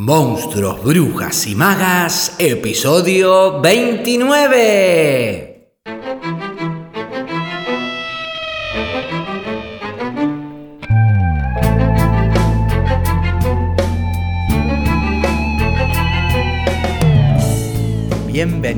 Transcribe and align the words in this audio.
Monstruos, 0.00 0.82
Brujas 0.82 1.46
y 1.46 1.54
Magas, 1.54 2.34
episodio 2.38 3.60
29. 3.60 5.49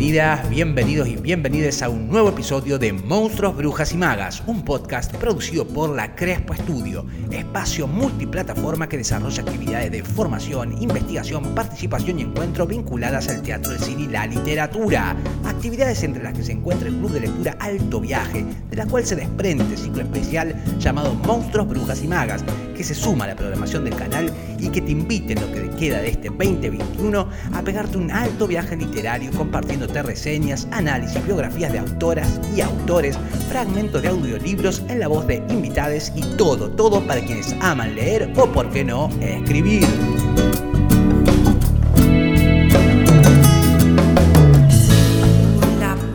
Bienvenidas, 0.02 0.50
bienvenidos 0.50 1.06
y 1.06 1.14
bienvenidas 1.14 1.80
a 1.80 1.88
un 1.88 2.08
nuevo 2.08 2.30
episodio 2.30 2.76
de 2.76 2.92
Monstruos, 2.92 3.56
Brujas 3.56 3.92
y 3.92 3.96
Magas, 3.96 4.42
un 4.48 4.64
podcast 4.64 5.14
producido 5.14 5.64
por 5.64 5.94
la 5.94 6.16
Crespo 6.16 6.54
Estudio, 6.54 7.06
espacio 7.30 7.86
multiplataforma 7.86 8.88
que 8.88 8.98
desarrolla 8.98 9.42
actividades 9.42 9.92
de 9.92 10.02
formación, 10.02 10.82
investigación, 10.82 11.54
participación 11.54 12.18
y 12.18 12.22
encuentro 12.22 12.66
vinculadas 12.66 13.29
al 13.29 13.43
teatro, 13.43 13.70
el 13.70 13.79
cine 13.79 14.02
y 14.02 14.08
la 14.08 14.26
literatura. 14.26 15.14
Actividades 15.44 16.02
entre 16.02 16.24
las 16.24 16.34
que 16.34 16.43
se 16.43 16.50
encuentra 16.50 16.88
el 16.88 16.96
Club 16.96 17.12
de 17.12 17.21
Lectura 17.21 17.57
Alto 17.60 18.00
Viaje, 18.00 18.44
de 18.71 18.76
la 18.76 18.86
cual 18.86 19.07
se 19.07 19.14
desprende 19.14 19.62
este 19.62 19.76
ciclo 19.76 20.02
especial 20.02 20.60
llamado 20.80 21.14
Monstruos, 21.14 21.68
Brujas 21.68 22.02
y 22.02 22.08
Magas, 22.08 22.44
que 22.82 22.89
se 22.89 22.95
suma 22.96 23.27
a 23.27 23.29
la 23.29 23.36
programación 23.36 23.85
del 23.85 23.95
canal 23.95 24.29
y 24.59 24.68
que 24.68 24.81
te 24.81 24.91
invite 24.91 25.35
en 25.35 25.41
lo 25.41 25.53
que 25.53 25.71
queda 25.79 26.00
de 26.00 26.09
este 26.09 26.31
2021 26.31 27.29
a 27.53 27.63
pegarte 27.63 27.96
un 27.96 28.11
alto 28.11 28.49
viaje 28.49 28.75
literario 28.75 29.31
compartiéndote 29.31 30.03
reseñas, 30.03 30.67
análisis, 30.72 31.25
biografías 31.25 31.72
de 31.72 31.79
autoras 31.79 32.41
y 32.56 32.61
autores, 32.61 33.17
fragmentos 33.48 34.03
de 34.03 34.08
audiolibros 34.08 34.83
en 34.89 34.98
la 34.98 35.06
voz 35.06 35.28
de 35.28 35.36
invitades 35.48 36.12
y 36.17 36.22
todo, 36.36 36.70
todo 36.70 37.00
para 37.06 37.20
quienes 37.20 37.55
aman 37.61 37.95
leer 37.95 38.33
o, 38.36 38.50
por 38.50 38.69
qué 38.70 38.83
no, 38.83 39.08
escribir. 39.20 39.86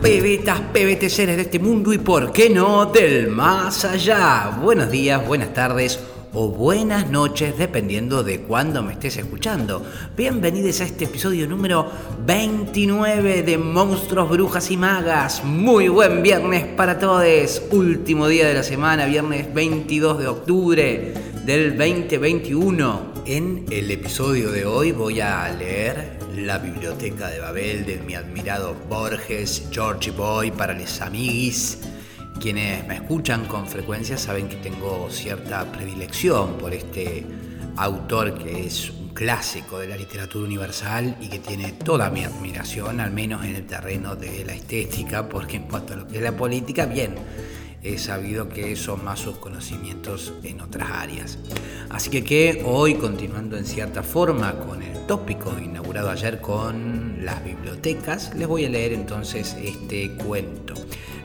Pebetas, 0.02 1.12
seres 1.12 1.36
de 1.36 1.42
este 1.42 1.58
mundo 1.58 1.94
y, 1.94 1.98
por 1.98 2.30
qué 2.30 2.50
no, 2.50 2.86
del 2.86 3.28
más 3.28 3.86
allá. 3.86 4.58
Buenos 4.60 4.90
días, 4.90 5.26
buenas 5.26 5.54
tardes 5.54 5.98
o 6.40 6.50
buenas 6.50 7.10
noches 7.10 7.58
dependiendo 7.58 8.22
de 8.22 8.42
cuándo 8.42 8.80
me 8.80 8.92
estés 8.92 9.16
escuchando. 9.16 9.84
Bienvenidos 10.16 10.80
a 10.80 10.84
este 10.84 11.06
episodio 11.06 11.48
número 11.48 11.90
29 12.24 13.42
de 13.42 13.58
Monstruos, 13.58 14.30
Brujas 14.30 14.70
y 14.70 14.76
Magas. 14.76 15.42
Muy 15.42 15.88
buen 15.88 16.22
viernes 16.22 16.64
para 16.76 16.96
todos. 16.96 17.60
Último 17.72 18.28
día 18.28 18.46
de 18.46 18.54
la 18.54 18.62
semana, 18.62 19.06
viernes 19.06 19.52
22 19.52 20.20
de 20.20 20.28
octubre 20.28 21.14
del 21.44 21.76
2021. 21.76 23.14
En 23.26 23.64
el 23.68 23.90
episodio 23.90 24.52
de 24.52 24.64
hoy 24.64 24.92
voy 24.92 25.18
a 25.18 25.50
leer 25.50 26.20
La 26.36 26.58
Biblioteca 26.58 27.30
de 27.30 27.40
Babel 27.40 27.84
de 27.84 27.98
mi 28.06 28.14
admirado 28.14 28.76
Borges, 28.88 29.64
George 29.72 30.12
Boy 30.12 30.52
para 30.52 30.72
los 30.72 31.00
amiguis 31.00 31.78
quienes 32.38 32.86
me 32.86 32.94
escuchan 32.94 33.46
con 33.46 33.66
frecuencia 33.66 34.16
saben 34.16 34.48
que 34.48 34.56
tengo 34.56 35.08
cierta 35.10 35.70
predilección 35.72 36.56
por 36.56 36.72
este 36.72 37.26
autor 37.76 38.34
que 38.38 38.66
es 38.66 38.90
un 38.90 39.08
clásico 39.08 39.78
de 39.78 39.88
la 39.88 39.96
literatura 39.96 40.44
universal 40.44 41.16
y 41.20 41.28
que 41.28 41.38
tiene 41.40 41.72
toda 41.72 42.10
mi 42.10 42.24
admiración, 42.24 43.00
al 43.00 43.10
menos 43.10 43.44
en 43.44 43.56
el 43.56 43.66
terreno 43.66 44.14
de 44.14 44.44
la 44.44 44.54
estética, 44.54 45.28
porque 45.28 45.56
en 45.56 45.64
cuanto 45.64 45.94
a 45.94 45.96
lo 45.96 46.06
que 46.06 46.16
es 46.16 46.22
la 46.22 46.36
política, 46.36 46.86
bien, 46.86 47.14
he 47.82 47.98
sabido 47.98 48.48
que 48.48 48.76
son 48.76 49.04
más 49.04 49.20
sus 49.20 49.38
conocimientos 49.38 50.32
en 50.42 50.60
otras 50.60 50.90
áreas. 50.90 51.38
Así 51.90 52.10
que, 52.10 52.22
que 52.22 52.62
hoy, 52.64 52.94
continuando 52.94 53.56
en 53.56 53.64
cierta 53.64 54.02
forma 54.02 54.52
con 54.60 54.82
el 54.82 55.06
tópico 55.06 55.56
inaugurado 55.58 56.10
ayer 56.10 56.40
con 56.40 57.24
las 57.24 57.44
bibliotecas, 57.44 58.34
les 58.34 58.46
voy 58.46 58.64
a 58.64 58.68
leer 58.68 58.92
entonces 58.92 59.56
este 59.62 60.12
cuento. 60.16 60.74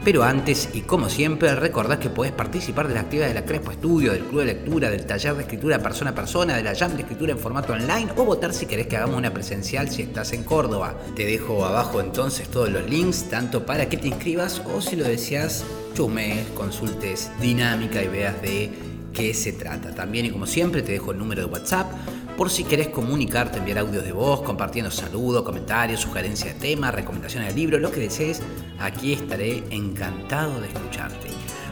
Pero 0.03 0.23
antes, 0.23 0.67
y 0.73 0.81
como 0.81 1.07
siempre, 1.07 1.55
recordad 1.55 1.97
que 1.97 2.09
podés 2.09 2.33
participar 2.33 2.89
de 2.89 2.93
la 2.93 3.01
actividad 3.01 3.29
de 3.29 3.35
la 3.35 3.45
Crespo 3.45 3.71
Estudio, 3.71 4.11
del 4.11 4.23
Club 4.25 4.41
de 4.41 4.47
Lectura, 4.47 4.89
del 4.89 5.05
Taller 5.05 5.33
de 5.35 5.43
Escritura 5.43 5.79
persona 5.79 6.09
a 6.09 6.15
persona, 6.15 6.57
de 6.57 6.63
la 6.63 6.75
Jam 6.75 6.93
de 6.93 7.03
Escritura 7.03 7.31
en 7.31 7.39
formato 7.39 7.71
online 7.71 8.11
o 8.17 8.25
votar 8.25 8.53
si 8.53 8.65
querés 8.65 8.87
que 8.87 8.97
hagamos 8.97 9.15
una 9.15 9.33
presencial 9.33 9.89
si 9.89 10.01
estás 10.01 10.33
en 10.33 10.43
Córdoba. 10.43 10.93
Te 11.15 11.25
dejo 11.25 11.65
abajo 11.65 12.01
entonces 12.01 12.49
todos 12.49 12.69
los 12.69 12.89
links, 12.89 13.29
tanto 13.29 13.65
para 13.65 13.87
que 13.87 13.95
te 13.95 14.09
inscribas 14.09 14.61
o 14.65 14.81
si 14.81 14.97
lo 14.97 15.05
deseas, 15.05 15.63
chumes, 15.93 16.47
consultes 16.49 17.31
dinámica 17.39 18.03
y 18.03 18.09
veas 18.09 18.41
de 18.41 18.71
qué 19.13 19.33
se 19.33 19.53
trata. 19.53 19.95
También, 19.95 20.25
y 20.25 20.31
como 20.31 20.47
siempre, 20.47 20.81
te 20.81 20.91
dejo 20.91 21.13
el 21.13 21.17
número 21.17 21.45
de 21.45 21.47
WhatsApp 21.47 21.89
por 22.37 22.49
si 22.49 22.63
querés 22.63 22.89
comunicarte, 22.89 23.59
enviar 23.59 23.79
audios 23.79 24.03
de 24.03 24.11
voz, 24.11 24.41
compartiendo 24.41 24.89
saludos, 24.91 25.43
comentarios, 25.43 26.01
sugerencias 26.01 26.53
de 26.53 26.59
temas, 26.59 26.93
recomendaciones 26.93 27.49
de 27.49 27.55
libros, 27.55 27.81
lo 27.81 27.91
que 27.91 27.99
desees, 27.99 28.41
aquí 28.79 29.13
estaré 29.13 29.63
encantado 29.69 30.59
de 30.59 30.67
escucharte. 30.67 31.29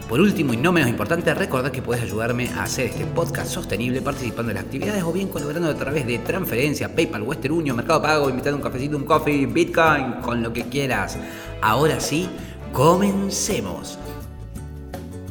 Por 0.08 0.20
último 0.20 0.54
y 0.54 0.58
no 0.58 0.74
menos 0.74 0.90
importante, 0.90 1.34
recordad 1.34 1.72
que 1.72 1.82
puedes 1.82 2.04
ayudarme 2.04 2.50
a 2.50 2.64
hacer 2.64 2.88
este 2.88 3.06
podcast 3.06 3.50
sostenible 3.50 4.02
participando 4.02 4.52
en 4.52 4.56
las 4.56 4.66
actividades 4.66 5.04
o 5.04 5.14
bien 5.14 5.30
colaborando 5.30 5.70
a 5.70 5.76
través 5.76 6.06
de 6.06 6.20
transferencia, 6.20 6.94
PayPal, 6.94 7.24
Western 7.24 7.54
Union, 7.54 7.78
Mercado 7.78 8.02
Pago, 8.02 8.30
invitando 8.30 8.58
un 8.58 8.64
cafecito, 8.64 8.98
un 8.98 9.06
coffee, 9.06 9.46
Bitcoin, 9.46 10.16
con 10.22 10.44
lo 10.44 10.52
que 10.52 10.64
quieras. 10.64 11.18
Ahora 11.62 12.00
sí, 12.02 12.28
comencemos. 12.74 13.98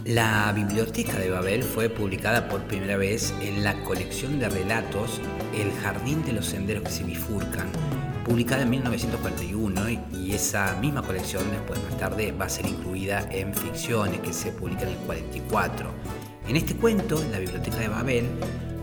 La 0.04 0.50
Biblioteca 0.52 1.18
de 1.18 1.28
Babel 1.28 1.62
fue 1.62 1.90
publicada 1.90 2.48
por 2.48 2.62
primera 2.62 2.96
vez 2.96 3.34
en 3.42 3.62
la 3.62 3.82
colección 3.84 4.38
de 4.38 4.48
relatos 4.48 5.20
El 5.54 5.70
Jardín 5.72 6.24
de 6.24 6.32
los 6.32 6.46
Senderos 6.46 6.84
que 6.84 6.90
se 6.90 7.04
bifurcan, 7.04 7.68
publicada 8.24 8.62
en 8.62 8.70
1941 8.70 9.82
y 10.14 10.32
esa 10.32 10.74
misma 10.80 11.02
colección 11.02 11.50
después 11.50 11.78
más 11.82 11.98
tarde 11.98 12.32
va 12.32 12.46
a 12.46 12.48
ser 12.48 12.66
incluida 12.66 13.28
en 13.30 13.54
Ficciones 13.54 14.20
que 14.20 14.32
se 14.32 14.52
publica 14.52 14.82
en 14.84 14.88
el 14.88 14.96
44. 14.96 15.90
En 16.48 16.56
este 16.56 16.76
cuento, 16.76 17.22
en 17.22 17.32
la 17.32 17.38
Biblioteca 17.38 17.76
de 17.76 17.88
Babel, 17.88 18.24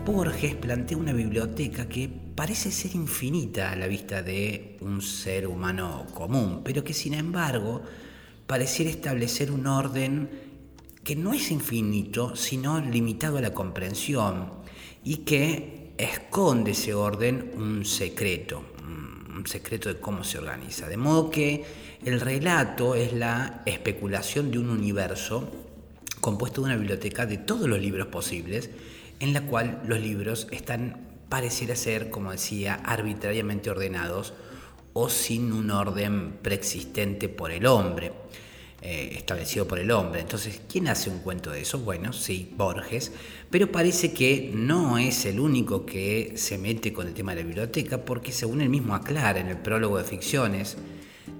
Borges 0.06 0.54
plantea 0.54 0.96
una 0.96 1.12
biblioteca 1.12 1.88
que 1.88 2.08
parece 2.08 2.70
ser 2.70 2.94
infinita 2.94 3.72
a 3.72 3.76
la 3.76 3.88
vista 3.88 4.22
de 4.22 4.78
un 4.82 5.02
ser 5.02 5.48
humano 5.48 6.06
común, 6.14 6.62
pero 6.62 6.84
que 6.84 6.94
sin 6.94 7.14
embargo 7.14 7.82
pareciera 8.46 8.90
establecer 8.90 9.50
un 9.50 9.66
orden 9.66 10.47
que 11.08 11.16
no 11.16 11.32
es 11.32 11.50
infinito, 11.50 12.36
sino 12.36 12.80
limitado 12.80 13.38
a 13.38 13.40
la 13.40 13.54
comprensión 13.54 14.50
y 15.02 15.24
que 15.24 15.94
esconde 15.96 16.72
ese 16.72 16.92
orden 16.92 17.52
un 17.56 17.86
secreto, 17.86 18.62
un 19.34 19.46
secreto 19.46 19.88
de 19.88 20.00
cómo 20.00 20.22
se 20.22 20.36
organiza. 20.36 20.86
De 20.86 20.98
modo 20.98 21.30
que 21.30 21.64
el 22.04 22.20
relato 22.20 22.94
es 22.94 23.14
la 23.14 23.62
especulación 23.64 24.50
de 24.50 24.58
un 24.58 24.68
universo 24.68 25.50
compuesto 26.20 26.60
de 26.60 26.66
una 26.66 26.76
biblioteca 26.76 27.24
de 27.24 27.38
todos 27.38 27.66
los 27.66 27.80
libros 27.80 28.08
posibles, 28.08 28.68
en 29.18 29.32
la 29.32 29.46
cual 29.46 29.80
los 29.86 30.00
libros 30.00 30.46
están, 30.50 31.08
pareciera 31.30 31.74
ser, 31.74 32.10
como 32.10 32.32
decía, 32.32 32.82
arbitrariamente 32.84 33.70
ordenados 33.70 34.34
o 34.92 35.08
sin 35.08 35.54
un 35.54 35.70
orden 35.70 36.34
preexistente 36.42 37.30
por 37.30 37.50
el 37.50 37.64
hombre. 37.64 38.12
Eh, 38.80 39.16
establecido 39.16 39.66
por 39.66 39.80
el 39.80 39.90
hombre. 39.90 40.20
Entonces, 40.20 40.60
¿quién 40.70 40.86
hace 40.86 41.10
un 41.10 41.18
cuento 41.18 41.50
de 41.50 41.62
eso? 41.62 41.80
Bueno, 41.80 42.12
sí, 42.12 42.54
Borges, 42.56 43.10
pero 43.50 43.72
parece 43.72 44.12
que 44.12 44.52
no 44.54 44.98
es 44.98 45.24
el 45.26 45.40
único 45.40 45.84
que 45.84 46.34
se 46.36 46.58
mete 46.58 46.92
con 46.92 47.08
el 47.08 47.12
tema 47.12 47.34
de 47.34 47.42
la 47.42 47.46
biblioteca, 47.48 48.04
porque 48.04 48.30
según 48.30 48.60
él 48.60 48.68
mismo 48.68 48.94
aclara 48.94 49.40
en 49.40 49.48
el 49.48 49.56
prólogo 49.56 49.98
de 49.98 50.04
ficciones, 50.04 50.76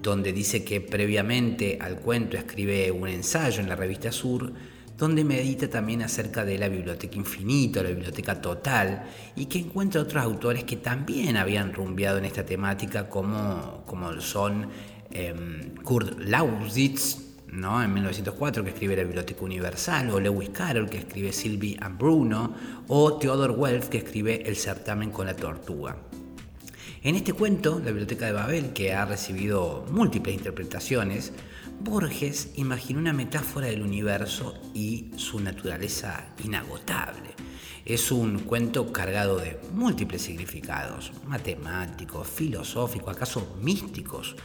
donde 0.02 0.32
dice 0.32 0.64
que 0.64 0.80
previamente 0.80 1.78
al 1.80 2.00
cuento 2.00 2.36
escribe 2.36 2.90
un 2.90 3.06
ensayo 3.06 3.60
en 3.60 3.68
la 3.68 3.76
revista 3.76 4.10
Sur, 4.10 4.52
donde 4.96 5.22
medita 5.22 5.70
también 5.70 6.02
acerca 6.02 6.44
de 6.44 6.58
la 6.58 6.68
biblioteca 6.68 7.14
infinita, 7.14 7.84
la 7.84 7.90
biblioteca 7.90 8.40
total, 8.40 9.04
y 9.36 9.46
que 9.46 9.60
encuentra 9.60 10.00
otros 10.00 10.24
autores 10.24 10.64
que 10.64 10.74
también 10.74 11.36
habían 11.36 11.72
rumbeado 11.72 12.18
en 12.18 12.24
esta 12.24 12.44
temática, 12.44 13.08
como, 13.08 13.84
como 13.86 14.20
son 14.20 14.68
em, 15.12 15.72
Kurt 15.84 16.18
Lausitz, 16.18 17.27
en 17.58 17.92
1904 17.92 18.62
que 18.62 18.70
escribe 18.70 18.96
La 18.96 19.02
Biblioteca 19.02 19.44
Universal, 19.44 20.10
o 20.10 20.20
Lewis 20.20 20.50
Carroll 20.50 20.88
que 20.88 20.98
escribe 20.98 21.32
Sylvie 21.32 21.76
and 21.80 21.98
Bruno, 21.98 22.54
o 22.86 23.18
Theodore 23.18 23.52
Welf 23.52 23.88
que 23.88 23.98
escribe 23.98 24.42
El 24.46 24.54
certamen 24.54 25.10
con 25.10 25.26
la 25.26 25.34
tortuga. 25.34 25.96
En 27.02 27.16
este 27.16 27.32
cuento, 27.32 27.80
La 27.80 27.86
Biblioteca 27.86 28.26
de 28.26 28.32
Babel, 28.32 28.72
que 28.72 28.94
ha 28.94 29.04
recibido 29.04 29.84
múltiples 29.90 30.36
interpretaciones, 30.36 31.32
Borges 31.80 32.52
imaginó 32.54 33.00
una 33.00 33.12
metáfora 33.12 33.66
del 33.66 33.82
universo 33.82 34.54
y 34.72 35.10
su 35.16 35.40
naturaleza 35.40 36.28
inagotable. 36.44 37.30
Es 37.84 38.12
un 38.12 38.40
cuento 38.40 38.92
cargado 38.92 39.38
de 39.38 39.58
múltiples 39.72 40.22
significados, 40.22 41.12
matemáticos, 41.26 42.28
filosóficos, 42.28 43.16
acaso 43.16 43.56
místicos. 43.60 44.36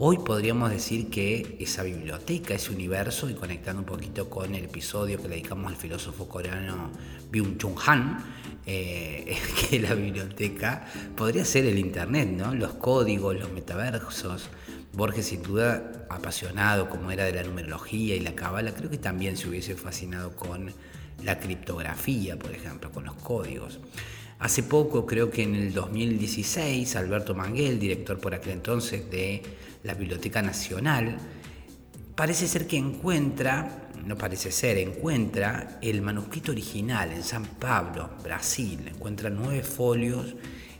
Hoy 0.00 0.18
podríamos 0.18 0.72
decir 0.72 1.08
que 1.08 1.56
esa 1.60 1.84
biblioteca, 1.84 2.52
ese 2.52 2.72
universo, 2.72 3.30
y 3.30 3.34
conectando 3.34 3.78
un 3.78 3.86
poquito 3.86 4.28
con 4.28 4.52
el 4.52 4.64
episodio 4.64 5.18
que 5.18 5.28
le 5.28 5.36
dedicamos 5.36 5.70
al 5.70 5.76
filósofo 5.76 6.26
coreano 6.26 6.90
Byung-Chun 7.30 7.76
Han, 7.86 8.18
eh, 8.66 9.36
que 9.70 9.78
la 9.78 9.94
biblioteca 9.94 10.84
podría 11.16 11.44
ser 11.44 11.66
el 11.66 11.78
Internet, 11.78 12.28
¿no? 12.28 12.52
los 12.56 12.72
códigos, 12.72 13.38
los 13.38 13.52
metaversos. 13.52 14.48
Borges, 14.94 15.26
sin 15.26 15.44
duda, 15.44 16.06
apasionado 16.10 16.88
como 16.88 17.12
era 17.12 17.24
de 17.24 17.32
la 17.32 17.44
numerología 17.44 18.16
y 18.16 18.20
la 18.20 18.34
cábala, 18.34 18.74
creo 18.74 18.90
que 18.90 18.98
también 18.98 19.36
se 19.36 19.48
hubiese 19.48 19.76
fascinado 19.76 20.34
con 20.34 20.72
la 21.22 21.38
criptografía, 21.38 22.36
por 22.36 22.52
ejemplo, 22.52 22.90
con 22.90 23.04
los 23.04 23.14
códigos. 23.14 23.78
Hace 24.40 24.64
poco, 24.64 25.06
creo 25.06 25.30
que 25.30 25.44
en 25.44 25.54
el 25.54 25.72
2016, 25.72 26.96
Alberto 26.96 27.34
Manguel, 27.34 27.78
director 27.78 28.18
por 28.18 28.34
aquel 28.34 28.54
entonces 28.54 29.08
de 29.10 29.42
la 29.84 29.94
Biblioteca 29.94 30.42
Nacional, 30.42 31.16
parece 32.16 32.48
ser 32.48 32.66
que 32.66 32.76
encuentra, 32.76 33.90
no 34.04 34.16
parece 34.18 34.50
ser, 34.50 34.78
encuentra 34.78 35.78
el 35.80 36.02
manuscrito 36.02 36.52
original 36.52 37.12
en 37.12 37.22
San 37.22 37.44
Pablo, 37.44 38.10
Brasil. 38.22 38.80
Encuentra 38.88 39.30
nueve 39.30 39.62
folios 39.62 40.34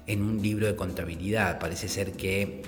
en 0.06 0.22
un 0.22 0.42
libro 0.42 0.66
de 0.66 0.74
contabilidad. 0.74 1.58
Parece 1.58 1.88
ser 1.88 2.12
que 2.12 2.62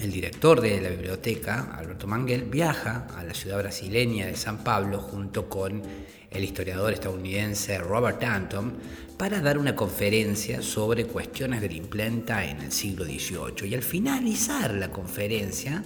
el 0.00 0.10
director 0.10 0.60
de 0.60 0.80
la 0.80 0.90
biblioteca, 0.90 1.74
Alberto 1.76 2.06
Manguel, 2.06 2.44
viaja 2.44 3.06
a 3.16 3.22
la 3.22 3.34
ciudad 3.34 3.58
brasileña 3.58 4.26
de 4.26 4.36
San 4.36 4.64
Pablo 4.64 4.98
junto 4.98 5.48
con 5.48 5.82
el 6.30 6.44
historiador 6.44 6.92
estadounidense 6.92 7.78
Robert 7.78 8.22
Anton 8.22 8.74
para 9.16 9.40
dar 9.40 9.56
una 9.56 9.76
conferencia 9.76 10.62
sobre 10.62 11.06
cuestiones 11.06 11.60
de 11.60 11.68
la 11.68 11.74
imprenta 11.74 12.44
en 12.44 12.60
el 12.60 12.72
siglo 12.72 13.04
XVIII. 13.04 13.68
Y 13.68 13.74
al 13.74 13.82
finalizar 13.82 14.74
la 14.74 14.90
conferencia 14.90 15.82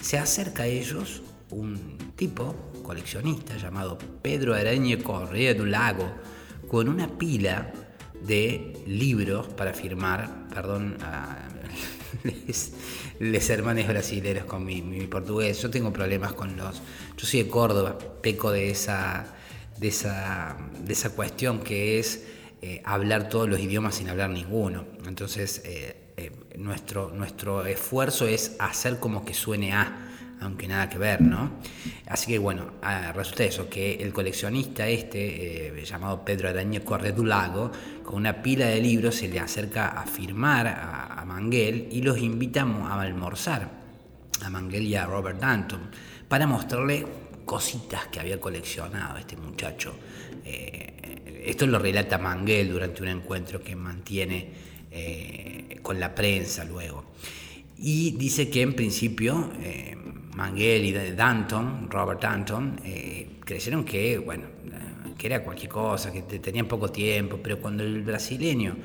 se 0.00 0.18
acerca 0.18 0.62
a 0.62 0.66
ellos 0.66 1.22
un 1.50 1.98
tipo, 2.16 2.54
coleccionista, 2.82 3.56
llamado 3.56 3.98
Pedro 4.22 4.54
Arañe 4.54 5.02
Correa 5.02 5.54
do 5.54 5.66
Lago, 5.66 6.10
con 6.68 6.88
una 6.88 7.08
pila 7.18 7.72
de 8.26 8.82
libros 8.86 9.48
para 9.48 9.74
firmar, 9.74 10.48
perdón, 10.48 10.96
les, 13.20 13.50
hermanos 13.50 13.86
brasileños 13.86 14.44
con 14.44 14.64
mi, 14.64 14.82
mi, 14.82 15.06
portugués. 15.06 15.60
Yo 15.62 15.70
tengo 15.70 15.92
problemas 15.92 16.32
con 16.32 16.56
los... 16.56 16.82
Yo 17.16 17.26
soy 17.26 17.42
de 17.42 17.48
Córdoba, 17.48 17.98
peco 18.22 18.50
de 18.50 18.70
esa 18.70 19.36
de 19.80 19.88
esa, 19.88 20.56
de 20.78 20.92
esa 20.92 21.10
cuestión 21.10 21.60
que 21.60 21.98
es 21.98 22.24
eh, 22.60 22.82
hablar 22.84 23.30
todos 23.30 23.48
los 23.48 23.58
idiomas 23.58 23.94
sin 23.94 24.10
hablar 24.10 24.28
ninguno. 24.28 24.84
Entonces, 25.06 25.62
eh, 25.64 26.12
eh, 26.18 26.32
nuestro, 26.58 27.10
nuestro 27.10 27.64
esfuerzo 27.64 28.26
es 28.26 28.56
hacer 28.58 28.98
como 28.98 29.24
que 29.24 29.32
suene 29.32 29.72
a, 29.72 30.09
aunque 30.40 30.66
nada 30.66 30.88
que 30.88 30.98
ver, 30.98 31.20
¿no? 31.20 31.50
Así 32.06 32.32
que 32.32 32.38
bueno, 32.38 32.72
ah, 32.82 33.12
resulta 33.12 33.44
eso, 33.44 33.68
que 33.68 33.94
el 33.94 34.12
coleccionista 34.12 34.88
este, 34.88 35.84
llamado 35.84 36.24
Pedro 36.24 36.48
Araña 36.48 36.80
Corredulago, 36.80 37.70
con 38.04 38.16
una 38.16 38.42
pila 38.42 38.66
de 38.66 38.80
libros 38.80 39.16
se 39.16 39.28
le 39.28 39.38
acerca 39.38 39.88
a 39.88 40.06
firmar 40.06 40.66
a, 40.66 41.20
a 41.20 41.24
Manguel 41.24 41.88
y 41.90 42.02
los 42.02 42.18
invitamos 42.18 42.90
a 42.90 43.00
almorzar, 43.00 43.70
a 44.42 44.50
Manguel 44.50 44.84
y 44.84 44.94
a 44.94 45.06
Robert 45.06 45.38
Danton, 45.38 45.90
para 46.28 46.46
mostrarle 46.46 47.06
cositas 47.44 48.06
que 48.06 48.20
había 48.20 48.40
coleccionado 48.40 49.18
este 49.18 49.36
muchacho. 49.36 49.92
Eh, 50.44 51.42
esto 51.44 51.66
lo 51.66 51.78
relata 51.78 52.16
Manguel 52.16 52.70
durante 52.70 53.02
un 53.02 53.08
encuentro 53.08 53.60
que 53.60 53.74
mantiene 53.74 54.48
eh, 54.90 55.78
con 55.82 55.98
la 55.98 56.14
prensa 56.14 56.64
luego. 56.64 57.06
Y 57.78 58.12
dice 58.12 58.50
que 58.50 58.62
en 58.62 58.74
principio 58.74 59.50
eh, 59.60 59.96
Manguel 60.34 60.84
y 60.84 60.92
Danton, 60.92 61.90
Robert 61.90 62.22
Danton, 62.22 62.80
creyeron 63.44 63.84
que, 63.84 64.18
bueno, 64.18 64.44
que 65.18 65.26
era 65.26 65.44
cualquier 65.44 65.70
cosa, 65.70 66.12
que 66.12 66.22
tenían 66.22 66.66
poco 66.66 66.90
tiempo, 66.90 67.38
pero 67.42 67.60
cuando 67.60 67.82
el 67.82 68.02
brasileño 68.02 68.76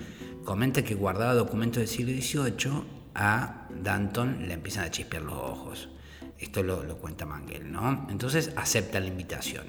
comenta 0.44 0.84
que 0.84 0.96
guardaba 0.96 1.34
documentos 1.34 1.78
del 1.78 1.88
siglo 1.88 2.12
XVIII, 2.14 2.84
a 3.16 3.68
Danton 3.82 4.48
le 4.48 4.54
empiezan 4.54 4.84
a 4.86 4.92
chispear 4.92 5.24
los 5.24 5.36
ojos. 5.36 5.90
Esto 6.38 6.62
lo, 6.64 6.98
cuenta 6.98 7.26
Manguel, 7.26 7.72
¿no? 7.72 8.08
Entonces 8.10 8.52
acepta 8.56 9.00
la 9.00 9.08
invitación. 9.08 9.66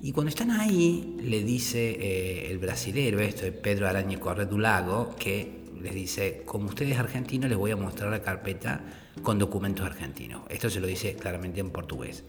Y 0.00 0.12
cuando 0.12 0.28
están 0.28 0.52
ahí, 0.52 1.16
le 1.20 1.42
dice 1.42 1.96
eh, 1.98 2.50
el 2.50 2.58
brasilero, 2.58 3.18
esto 3.18 3.42
de 3.42 3.52
Pedro 3.52 3.88
Araña 3.88 4.20
Corredulago, 4.20 5.16
que 5.18 5.65
les 5.86 5.94
dice, 5.94 6.42
como 6.44 6.68
ustedes 6.68 6.98
argentinos, 6.98 7.48
les 7.48 7.58
voy 7.58 7.70
a 7.70 7.76
mostrar 7.76 8.10
la 8.10 8.20
carpeta 8.20 8.80
con 9.22 9.38
documentos 9.38 9.86
argentinos. 9.86 10.42
Esto 10.50 10.68
se 10.68 10.80
lo 10.80 10.86
dice 10.86 11.14
claramente 11.14 11.60
en 11.60 11.70
portugués. 11.70 12.24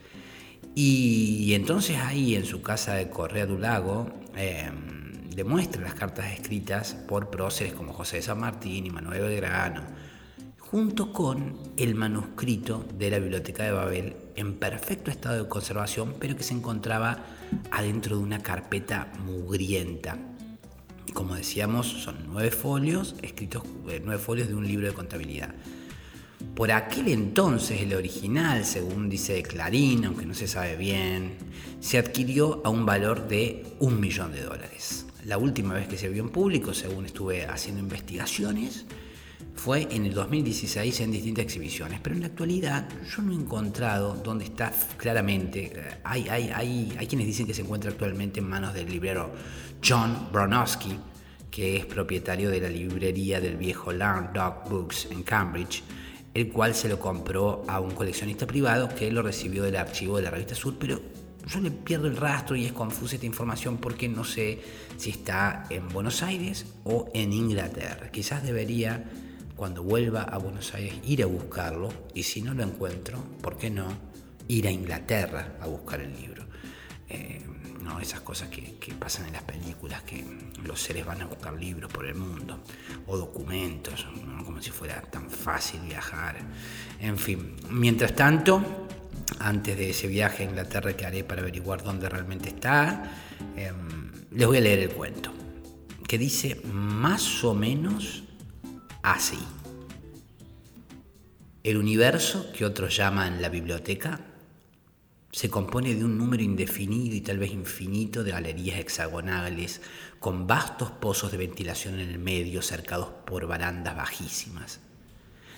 Y, 0.74 1.52
entonces 1.54 1.96
ahí 1.98 2.34
en 2.36 2.44
su 2.44 2.62
casa 2.62 2.94
de 2.94 3.10
Correa 3.10 3.46
do 3.46 3.58
Lago, 3.58 4.08
eh, 4.36 4.70
le 5.34 5.44
muestra 5.44 5.82
las 5.82 5.94
cartas 5.94 6.32
escritas 6.32 6.94
por 6.94 7.30
próceres 7.30 7.72
como 7.72 7.92
José 7.92 8.16
de 8.16 8.22
San 8.22 8.40
Martín 8.40 8.86
y 8.86 8.90
Manuel 8.90 9.22
Belgrano, 9.22 9.82
junto 10.58 11.12
con 11.12 11.56
el 11.76 11.94
manuscrito 11.94 12.84
de 12.94 13.10
la 13.10 13.18
Biblioteca 13.18 13.64
de 13.64 13.72
Babel 13.72 14.16
en 14.36 14.54
perfecto 14.54 15.10
estado 15.10 15.42
de 15.42 15.48
conservación, 15.48 16.14
pero 16.18 16.36
que 16.36 16.42
se 16.42 16.54
encontraba 16.54 17.24
adentro 17.70 18.16
de 18.16 18.22
una 18.22 18.40
carpeta 18.40 19.12
mugrienta. 19.24 20.18
Como 21.14 21.34
decíamos, 21.34 21.86
son 21.86 22.16
nueve 22.26 22.50
folios, 22.50 23.14
escritos 23.22 23.62
eh, 23.88 24.00
nueve 24.04 24.20
folios 24.20 24.48
de 24.48 24.54
un 24.54 24.66
libro 24.66 24.86
de 24.86 24.92
contabilidad. 24.92 25.54
Por 26.54 26.70
aquel 26.70 27.08
entonces 27.08 27.80
el 27.80 27.94
original, 27.94 28.64
según 28.64 29.08
dice 29.08 29.42
Clarín, 29.42 30.04
aunque 30.04 30.26
no 30.26 30.34
se 30.34 30.46
sabe 30.46 30.76
bien, 30.76 31.36
se 31.80 31.98
adquirió 31.98 32.60
a 32.64 32.68
un 32.68 32.86
valor 32.86 33.26
de 33.28 33.64
un 33.80 34.00
millón 34.00 34.32
de 34.32 34.42
dólares. 34.42 35.06
La 35.24 35.38
última 35.38 35.74
vez 35.74 35.88
que 35.88 35.98
se 35.98 36.08
vio 36.08 36.22
en 36.22 36.30
público, 36.30 36.74
según 36.74 37.06
estuve 37.06 37.46
haciendo 37.46 37.80
investigaciones, 37.80 38.86
fue 39.58 39.88
en 39.90 40.06
el 40.06 40.14
2016 40.14 41.00
en 41.00 41.10
distintas 41.10 41.44
exhibiciones, 41.44 41.98
pero 42.00 42.14
en 42.14 42.20
la 42.20 42.28
actualidad 42.28 42.88
yo 43.04 43.22
no 43.22 43.32
he 43.32 43.34
encontrado 43.34 44.14
dónde 44.14 44.44
está 44.44 44.72
claramente. 44.96 45.72
Eh, 45.74 45.98
hay, 46.04 46.28
hay, 46.28 46.50
hay, 46.54 46.96
hay 46.96 47.06
quienes 47.08 47.26
dicen 47.26 47.44
que 47.44 47.52
se 47.52 47.62
encuentra 47.62 47.90
actualmente 47.90 48.38
en 48.38 48.48
manos 48.48 48.72
del 48.72 48.88
librero 48.88 49.32
John 49.84 50.28
Bronowski, 50.32 50.96
que 51.50 51.76
es 51.76 51.86
propietario 51.86 52.50
de 52.50 52.60
la 52.60 52.68
librería 52.68 53.40
del 53.40 53.56
viejo 53.56 53.92
Larn 53.92 54.30
Dog 54.32 54.68
Books 54.70 55.08
en 55.10 55.24
Cambridge, 55.24 55.82
el 56.34 56.52
cual 56.52 56.72
se 56.72 56.88
lo 56.88 57.00
compró 57.00 57.64
a 57.66 57.80
un 57.80 57.90
coleccionista 57.90 58.46
privado 58.46 58.88
que 58.88 59.10
lo 59.10 59.22
recibió 59.22 59.64
del 59.64 59.76
archivo 59.76 60.18
de 60.18 60.22
la 60.22 60.30
revista 60.30 60.54
Sur, 60.54 60.76
pero 60.78 61.00
yo 61.48 61.60
le 61.60 61.72
pierdo 61.72 62.06
el 62.06 62.16
rastro 62.16 62.54
y 62.54 62.64
es 62.64 62.72
confusa 62.72 63.16
esta 63.16 63.26
información 63.26 63.78
porque 63.78 64.08
no 64.08 64.22
sé 64.22 64.60
si 64.98 65.10
está 65.10 65.64
en 65.68 65.88
Buenos 65.88 66.22
Aires 66.22 66.66
o 66.84 67.10
en 67.12 67.32
Inglaterra. 67.32 68.10
Quizás 68.12 68.44
debería 68.44 69.04
cuando 69.58 69.82
vuelva 69.82 70.22
a 70.22 70.38
Buenos 70.38 70.72
Aires 70.72 70.94
ir 71.04 71.20
a 71.24 71.26
buscarlo 71.26 71.88
y 72.14 72.22
si 72.22 72.42
no 72.42 72.54
lo 72.54 72.62
encuentro, 72.62 73.18
¿por 73.42 73.58
qué 73.58 73.70
no 73.70 73.88
ir 74.46 74.68
a 74.68 74.70
Inglaterra 74.70 75.56
a 75.60 75.66
buscar 75.66 76.00
el 76.00 76.14
libro? 76.14 76.44
Eh, 77.08 77.44
no 77.82 77.98
esas 77.98 78.20
cosas 78.20 78.48
que, 78.50 78.78
pasan 78.94 79.26
en 79.26 79.32
las 79.32 79.42
películas, 79.42 80.02
que 80.02 80.24
los 80.62 80.80
seres 80.80 81.04
van 81.04 81.22
a 81.22 81.26
buscar 81.26 81.54
libros 81.54 81.92
por 81.92 82.06
el 82.06 82.14
mundo 82.14 82.60
o 83.08 83.16
documentos, 83.16 84.06
como 84.44 84.62
si 84.62 84.70
fuera 84.70 85.02
tan 85.02 85.28
fácil 85.28 85.80
viajar. 85.80 86.36
En 87.00 87.18
fin, 87.18 87.56
mientras 87.68 88.14
tanto, 88.14 88.62
antes 89.40 89.76
de 89.76 89.90
ese 89.90 90.06
viaje 90.06 90.44
a 90.44 90.46
Inglaterra 90.50 90.92
que 90.96 91.04
haré 91.04 91.24
para 91.24 91.40
averiguar 91.40 91.82
dónde 91.82 92.08
realmente 92.08 92.50
está, 92.50 93.10
em, 93.56 94.12
les 94.30 94.46
voy 94.46 94.58
a 94.58 94.60
leer 94.60 94.78
el 94.78 94.90
cuento, 94.90 95.32
que 96.06 96.16
dice 96.16 96.60
más 96.64 97.42
o 97.42 97.54
menos 97.54 98.27
así. 99.12 99.38
El 101.62 101.76
universo, 101.76 102.50
que 102.52 102.64
otros 102.64 102.96
llaman 102.96 103.42
la 103.42 103.48
biblioteca, 103.48 104.20
se 105.30 105.50
compone 105.50 105.94
de 105.94 106.04
un 106.04 106.16
número 106.16 106.42
indefinido 106.42 107.14
y 107.14 107.20
tal 107.20 107.38
vez 107.38 107.52
infinito 107.52 108.24
de 108.24 108.30
galerías 108.30 108.78
hexagonales 108.78 109.82
con 110.18 110.46
vastos 110.46 110.90
pozos 110.90 111.30
de 111.30 111.38
ventilación 111.38 112.00
en 112.00 112.08
el 112.08 112.18
medio 112.18 112.62
cercados 112.62 113.08
por 113.26 113.46
barandas 113.46 113.96
bajísimas. 113.96 114.80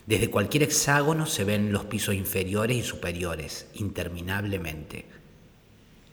Desde 0.07 0.31
cualquier 0.31 0.65
hexágono 0.65 1.27
se 1.27 1.45
ven 1.45 1.73
los 1.73 1.85
pisos 1.85 2.15
inferiores 2.15 2.77
y 2.77 2.83
superiores, 2.83 3.69
interminablemente. 3.75 5.07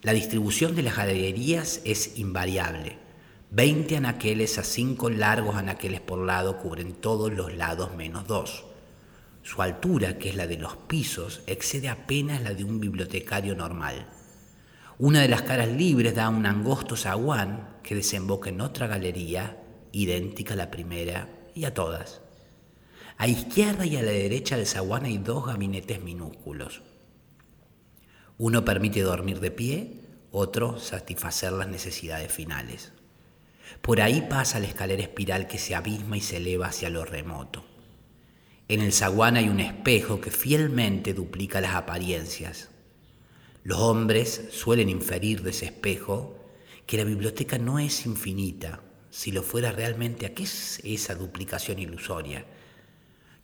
La 0.04 0.14
distribución 0.14 0.76
de 0.76 0.84
las 0.84 0.98
galerías 0.98 1.82
es 1.84 2.20
invariable 2.20 3.07
Veinte 3.50 3.96
anaqueles 3.96 4.58
a 4.58 4.64
cinco 4.64 5.10
largos 5.10 5.56
anaqueles 5.56 6.02
por 6.02 6.20
lado 6.20 6.58
cubren 6.58 6.94
todos 6.94 7.32
los 7.32 7.54
lados 7.56 7.96
menos 7.96 8.28
dos. 8.28 8.66
Su 9.42 9.62
altura, 9.62 10.18
que 10.18 10.28
es 10.30 10.36
la 10.36 10.48
de 10.48 10.58
los 10.58 10.76
pisos, 10.76 11.42
excede 11.48 11.88
apenas 11.88 12.42
la 12.42 12.54
de 12.54 12.66
un 12.66 12.82
bibliotecario 12.82 13.56
normal. 13.56 14.08
Una 15.00 15.22
de 15.22 15.30
las 15.30 15.44
caras 15.44 15.70
libres 15.70 16.16
da 16.16 16.28
un 16.28 16.46
angosto 16.46 16.98
zaguán 16.98 17.78
que 17.84 17.96
desemboca 17.96 18.50
en 18.50 18.60
otra 18.60 18.88
galería, 18.88 19.64
idéntica 19.94 20.54
a 20.54 20.58
la 20.58 20.70
primera 20.70 21.30
y 21.56 21.64
a 21.64 21.74
todas. 21.74 22.20
A 23.18 23.30
izquierda 23.30 23.86
y 23.86 23.96
a 23.96 24.04
la 24.04 24.12
derecha 24.12 24.58
del 24.58 24.68
zaguán 24.68 25.06
hay 25.06 25.20
dos 25.20 25.46
gabinetes 25.46 26.04
minúsculos. 26.04 26.82
Uno 28.38 28.66
permite 28.66 29.02
dormir 29.02 29.40
de 29.40 29.52
pie, 29.52 30.02
otro 30.32 30.78
satisfacer 30.78 31.54
las 31.54 31.70
necesidades 31.70 32.32
finales. 32.32 32.92
Por 33.82 34.02
ahí 34.02 34.26
pasa 34.30 34.60
la 34.60 34.68
escalera 34.68 35.02
espiral 35.02 35.48
que 35.48 35.58
se 35.58 35.76
abisma 35.76 36.18
y 36.18 36.22
se 36.22 36.38
eleva 36.38 36.68
hacia 36.68 36.90
lo 36.90 37.06
remoto. 37.06 37.66
En 38.70 38.82
el 38.82 38.92
zaguán 38.92 39.38
hay 39.38 39.48
un 39.48 39.60
espejo 39.60 40.20
que 40.20 40.32
fielmente 40.32 41.14
duplica 41.14 41.62
las 41.62 41.76
apariencias. 41.76 42.70
Los 43.64 43.80
hombres 43.80 44.50
suelen 44.52 44.90
inferir 44.90 45.42
de 45.42 45.52
ese 45.52 45.66
espejo 45.66 46.38
que 46.86 46.98
la 46.98 47.04
biblioteca 47.04 47.58
no 47.58 47.80
es 47.80 48.06
infinita. 48.06 48.82
Si 49.10 49.32
lo 49.32 49.44
fuera 49.44 49.72
realmente, 49.72 50.26
¿a 50.26 50.34
qué 50.34 50.44
es 50.44 50.82
esa 50.84 51.16
duplicación 51.16 51.80
ilusoria? 51.80 52.46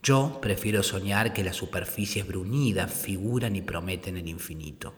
Yo 0.01 0.39
prefiero 0.42 0.84
soñar 0.84 1.34
que 1.34 1.46
las 1.46 1.56
superficies 1.56 2.27
brunidas 2.27 2.94
figuran 2.94 3.56
y 3.56 3.62
prometen 3.62 4.18
el 4.18 4.27
infinito. 4.27 4.94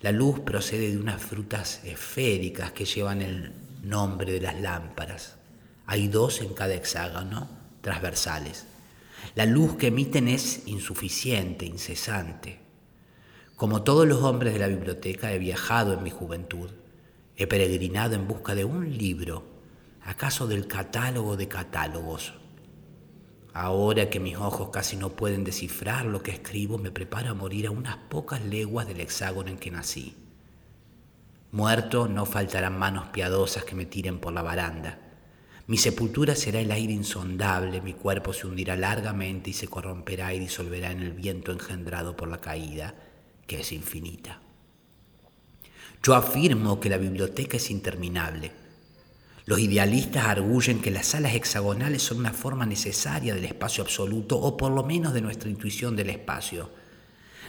La 0.00 0.12
luz 0.12 0.38
procede 0.40 0.92
de 0.92 0.98
unas 0.98 1.20
frutas 1.20 1.82
esféricas 1.84 2.70
que 2.70 2.84
llevan 2.84 3.22
el 3.22 3.52
nombre 3.84 4.32
de 4.32 4.40
las 4.40 4.60
lámparas. 4.60 5.36
Hay 5.86 6.08
dos 6.08 6.40
en 6.40 6.54
cada 6.54 6.74
hexágono 6.74 7.48
transversales. 7.80 8.66
La 9.34 9.46
luz 9.46 9.76
que 9.76 9.88
emiten 9.88 10.28
es 10.28 10.66
insuficiente, 10.66 11.66
incesante. 11.66 12.60
Como 13.56 13.82
todos 13.82 14.06
los 14.06 14.22
hombres 14.22 14.52
de 14.52 14.58
la 14.58 14.68
biblioteca, 14.68 15.32
he 15.32 15.38
viajado 15.38 15.92
en 15.94 16.02
mi 16.02 16.10
juventud. 16.10 16.70
He 17.36 17.46
peregrinado 17.46 18.14
en 18.14 18.26
busca 18.26 18.54
de 18.54 18.64
un 18.64 18.96
libro, 18.96 19.44
acaso 20.02 20.46
del 20.46 20.66
catálogo 20.66 21.36
de 21.36 21.48
catálogos. 21.48 22.34
Ahora 23.52 24.10
que 24.10 24.18
mis 24.18 24.36
ojos 24.36 24.70
casi 24.70 24.96
no 24.96 25.10
pueden 25.10 25.44
descifrar 25.44 26.06
lo 26.06 26.22
que 26.22 26.32
escribo, 26.32 26.78
me 26.78 26.90
preparo 26.90 27.30
a 27.30 27.34
morir 27.34 27.66
a 27.68 27.70
unas 27.70 27.96
pocas 27.96 28.44
leguas 28.44 28.88
del 28.88 29.00
hexágono 29.00 29.50
en 29.50 29.58
que 29.58 29.70
nací. 29.70 30.16
Muerto, 31.54 32.08
no 32.08 32.26
faltarán 32.26 32.76
manos 32.76 33.10
piadosas 33.10 33.62
que 33.62 33.76
me 33.76 33.86
tiren 33.86 34.18
por 34.18 34.32
la 34.32 34.42
baranda. 34.42 34.98
Mi 35.68 35.76
sepultura 35.76 36.34
será 36.34 36.58
el 36.58 36.72
aire 36.72 36.92
insondable, 36.92 37.80
mi 37.80 37.92
cuerpo 37.92 38.32
se 38.32 38.48
hundirá 38.48 38.74
largamente 38.74 39.50
y 39.50 39.52
se 39.52 39.68
corromperá 39.68 40.34
y 40.34 40.40
disolverá 40.40 40.90
en 40.90 40.98
el 40.98 41.12
viento 41.12 41.52
engendrado 41.52 42.16
por 42.16 42.26
la 42.26 42.40
caída 42.40 42.96
que 43.46 43.60
es 43.60 43.70
infinita. 43.70 44.40
Yo 46.02 46.16
afirmo 46.16 46.80
que 46.80 46.90
la 46.90 46.96
biblioteca 46.98 47.56
es 47.56 47.70
interminable. 47.70 48.50
Los 49.44 49.60
idealistas 49.60 50.24
arguyen 50.24 50.82
que 50.82 50.90
las 50.90 51.06
salas 51.06 51.36
hexagonales 51.36 52.02
son 52.02 52.18
una 52.18 52.32
forma 52.32 52.66
necesaria 52.66 53.32
del 53.32 53.44
espacio 53.44 53.84
absoluto 53.84 54.40
o 54.40 54.56
por 54.56 54.72
lo 54.72 54.82
menos 54.82 55.14
de 55.14 55.20
nuestra 55.20 55.50
intuición 55.50 55.94
del 55.94 56.10
espacio. 56.10 56.68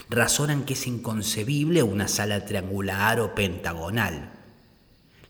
Razonan 0.09 0.65
que 0.65 0.73
es 0.73 0.87
inconcebible 0.87 1.83
una 1.83 2.07
sala 2.07 2.45
triangular 2.45 3.19
o 3.19 3.35
pentagonal. 3.35 4.31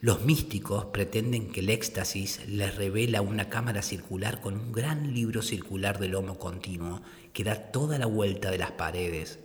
Los 0.02 0.24
místicos 0.26 0.86
pretenden 0.86 1.52
que 1.52 1.62
el 1.62 1.70
éxtasis 1.70 2.48
les 2.48 2.76
revela 2.76 3.22
una 3.22 3.50
cámara 3.50 3.82
circular 3.82 4.42
con 4.42 4.56
un 4.56 4.72
gran 4.72 5.14
libro 5.14 5.42
circular 5.42 6.00
de 6.00 6.10
lomo 6.10 6.38
continuo 6.38 7.02
que 7.34 7.44
da 7.44 7.56
toda 7.56 7.98
la 7.98 8.06
vuelta 8.06 8.52
de 8.52 8.58
las 8.58 8.72
paredes 8.72 9.40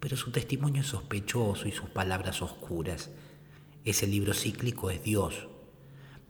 pero 0.00 0.16
su 0.16 0.30
testimonio 0.30 0.82
es 0.82 0.88
sospechoso 0.88 1.66
y 1.66 1.72
sus 1.72 1.88
palabras 1.90 2.42
oscuras. 2.42 3.10
Ese 3.84 4.06
libro 4.06 4.34
cíclico 4.34 4.90
es 4.90 5.02
Dios. 5.02 5.48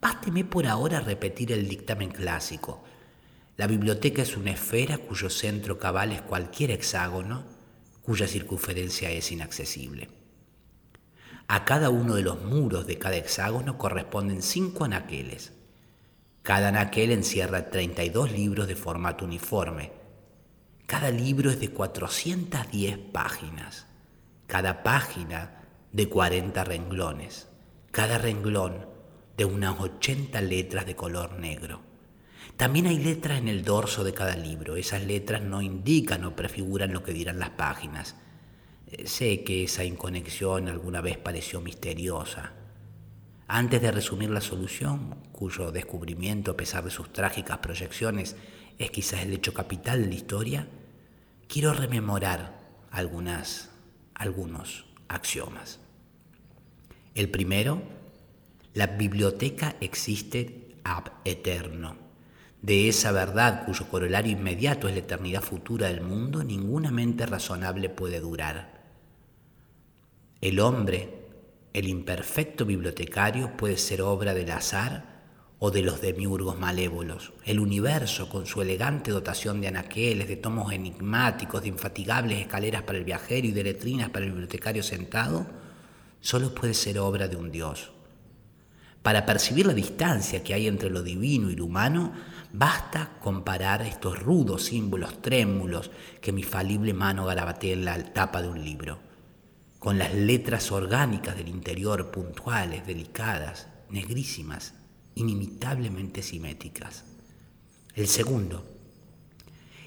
Básteme 0.01 0.45
por 0.45 0.65
ahora 0.65 1.01
repetir 1.01 1.51
el 1.51 1.67
dictamen 1.67 2.09
clásico. 2.09 2.83
La 3.57 3.67
biblioteca 3.67 4.21
es 4.21 4.37
una 4.37 4.51
esfera 4.51 4.97
cuyo 4.97 5.29
centro 5.29 5.77
cabal 5.77 6.13
es 6.13 6.21
cualquier 6.21 6.71
hexágono, 6.71 7.43
cuya 8.09 8.27
circunferencia 8.27 9.11
es 9.11 9.31
inaccesible. 9.31 10.09
A 11.47 11.63
cada 11.63 11.91
uno 11.91 12.15
de 12.15 12.23
los 12.23 12.41
muros 12.41 12.87
de 12.87 12.97
cada 12.97 13.17
hexágono 13.17 13.77
corresponden 13.77 14.41
cinco 14.41 14.85
anaqueles. 14.85 15.53
Cada 16.41 16.69
anaquel 16.69 17.11
encierra 17.11 17.69
32 17.69 18.31
libros 18.31 18.67
de 18.67 18.75
formato 18.75 19.25
uniforme, 19.25 19.91
cada 20.87 21.11
libro 21.11 21.51
es 21.51 21.59
de 21.59 21.69
410 21.69 22.97
páginas, 22.97 23.85
cada 24.47 24.81
página 24.81 25.61
de 25.91 26.09
40 26.09 26.63
renglones, 26.63 27.47
cada 27.91 28.17
renglón 28.17 28.87
de 29.37 29.45
unas 29.45 29.79
80 29.79 30.41
letras 30.41 30.87
de 30.87 30.95
color 30.95 31.33
negro. 31.33 31.88
También 32.59 32.87
hay 32.87 32.99
letras 32.99 33.37
en 33.37 33.47
el 33.47 33.63
dorso 33.63 34.03
de 34.03 34.13
cada 34.13 34.35
libro. 34.35 34.75
Esas 34.75 35.05
letras 35.05 35.41
no 35.41 35.61
indican 35.61 36.25
o 36.25 36.35
prefiguran 36.35 36.91
lo 36.91 37.03
que 37.03 37.13
dirán 37.13 37.39
las 37.39 37.51
páginas. 37.51 38.17
Eh, 38.87 39.07
sé 39.07 39.45
que 39.45 39.63
esa 39.63 39.85
inconexión 39.85 40.67
alguna 40.67 40.99
vez 40.99 41.17
pareció 41.17 41.61
misteriosa. 41.61 42.51
Antes 43.47 43.81
de 43.81 43.93
resumir 43.93 44.29
la 44.29 44.41
solución, 44.41 45.15
cuyo 45.31 45.71
descubrimiento, 45.71 46.51
a 46.51 46.57
pesar 46.57 46.83
de 46.83 46.91
sus 46.91 47.13
trágicas 47.13 47.59
proyecciones, 47.59 48.35
es 48.77 48.91
quizás 48.91 49.21
el 49.21 49.31
hecho 49.31 49.53
capital 49.53 50.01
de 50.01 50.09
la 50.09 50.15
historia, 50.15 50.67
quiero 51.47 51.71
rememorar 51.71 52.59
algunos 52.91 53.69
axiomas. 55.07 55.79
El 57.15 57.29
primero, 57.29 57.81
la 58.73 58.87
biblioteca 58.87 59.77
existe 59.79 60.75
ab 60.83 61.13
eterno. 61.23 62.08
De 62.61 62.89
esa 62.89 63.11
verdad 63.11 63.63
cuyo 63.65 63.87
corolario 63.87 64.33
inmediato 64.33 64.87
es 64.87 64.93
la 64.93 64.99
eternidad 64.99 65.41
futura 65.41 65.87
del 65.87 66.01
mundo, 66.01 66.43
ninguna 66.43 66.91
mente 66.91 67.25
razonable 67.25 67.89
puede 67.89 68.19
durar. 68.19 68.79
El 70.41 70.59
hombre, 70.59 71.27
el 71.73 71.87
imperfecto 71.87 72.65
bibliotecario, 72.65 73.55
puede 73.55 73.77
ser 73.77 74.01
obra 74.01 74.33
del 74.33 74.51
azar 74.51 75.19
o 75.59 75.71
de 75.71 75.81
los 75.81 76.01
demiurgos 76.01 76.57
malévolos. 76.57 77.33
El 77.45 77.59
universo, 77.59 78.29
con 78.29 78.45
su 78.45 78.61
elegante 78.61 79.11
dotación 79.11 79.59
de 79.61 79.67
anaqueles, 79.67 80.27
de 80.27 80.37
tomos 80.37 80.71
enigmáticos, 80.71 81.61
de 81.61 81.67
infatigables 81.69 82.39
escaleras 82.39 82.83
para 82.83 82.97
el 82.97 83.03
viajero 83.03 83.47
y 83.47 83.51
de 83.51 83.63
letrinas 83.63 84.09
para 84.09 84.25
el 84.25 84.31
bibliotecario 84.31 84.83
sentado, 84.83 85.45
solo 86.21 86.55
puede 86.55 86.73
ser 86.73 86.99
obra 86.99 87.27
de 87.27 87.35
un 87.35 87.51
Dios. 87.51 87.91
Para 89.01 89.25
percibir 89.25 89.65
la 89.65 89.73
distancia 89.73 90.43
que 90.43 90.53
hay 90.53 90.67
entre 90.67 90.89
lo 90.89 91.03
divino 91.03 91.49
y 91.49 91.55
lo 91.55 91.65
humano, 91.65 92.13
basta 92.51 93.17
comparar 93.21 93.81
estos 93.81 94.19
rudos 94.19 94.63
símbolos 94.65 95.21
trémulos 95.21 95.91
que 96.21 96.31
mi 96.31 96.43
falible 96.43 96.93
mano 96.93 97.25
garabatea 97.25 97.73
en 97.73 97.85
la 97.85 98.13
tapa 98.13 98.41
de 98.41 98.49
un 98.49 98.63
libro, 98.63 98.99
con 99.77 99.97
las 99.97 100.13
letras 100.13 100.71
orgánicas 100.71 101.37
del 101.37 101.47
interior 101.47 102.11
puntuales, 102.11 102.85
delicadas, 102.85 103.67
negrísimas, 103.89 104.73
inimitablemente 105.15 106.21
simétricas. 106.21 107.05
El 107.95 108.07
segundo, 108.07 108.65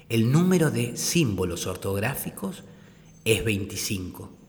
el 0.09 0.31
número 0.31 0.69
de 0.69 0.97
símbolos 0.97 1.65
ortográficos 1.67 2.63
es 3.25 3.43
25. 3.43 4.42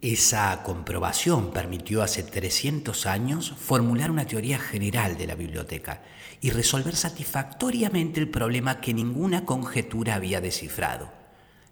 Esa 0.00 0.62
comprobación 0.62 1.50
permitió 1.50 2.04
hace 2.04 2.22
300 2.22 3.06
años 3.06 3.52
formular 3.58 4.12
una 4.12 4.26
teoría 4.26 4.60
general 4.60 5.18
de 5.18 5.26
la 5.26 5.34
biblioteca 5.34 6.02
y 6.40 6.50
resolver 6.50 6.94
satisfactoriamente 6.94 8.20
el 8.20 8.28
problema 8.28 8.80
que 8.80 8.94
ninguna 8.94 9.44
conjetura 9.44 10.14
había 10.14 10.40
descifrado, 10.40 11.10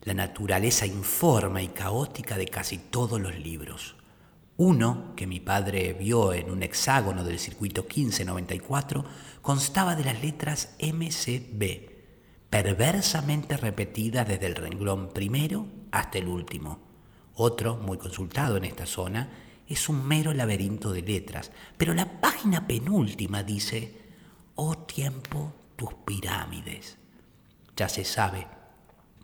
la 0.03 0.15
naturaleza 0.15 0.87
informa 0.87 1.63
y 1.63 1.69
caótica 1.69 2.37
de 2.37 2.47
casi 2.47 2.79
todos 2.79 3.21
los 3.21 3.39
libros. 3.39 3.95
Uno, 4.57 5.13
que 5.15 5.29
mi 5.29 5.39
padre 5.39 5.93
vio 5.93 6.33
en 6.33 6.51
un 6.51 6.65
hexágono 6.65 7.23
del 7.23 7.39
circuito 7.39 7.83
1594, 7.83 9.05
constaba 9.41 9.95
de 9.95 10.03
las 10.03 10.21
letras 10.21 10.75
MCB, 10.81 11.91
perversamente 12.51 13.57
repetidas 13.57 14.27
desde 14.27 14.47
el 14.47 14.57
renglón 14.57 15.11
primero 15.11 15.69
hasta 15.93 16.19
el 16.19 16.27
último. 16.27 16.86
Otro, 17.37 17.77
muy 17.77 17.99
consultado 17.99 18.57
en 18.57 18.65
esta 18.65 18.87
zona, 18.87 19.29
es 19.69 19.89
un 19.89 20.07
mero 20.07 20.33
laberinto 20.33 20.93
de 20.93 21.03
letras, 21.03 21.51
pero 21.77 21.93
la 21.93 22.21
página 22.21 22.67
penúltima 22.67 23.43
dice, 23.43 23.95
oh 24.55 24.77
tiempo, 24.79 25.53
tus 25.77 25.93
pirámides. 26.07 26.97
Ya 27.77 27.91
se 27.91 28.05
sabe, 28.05 28.47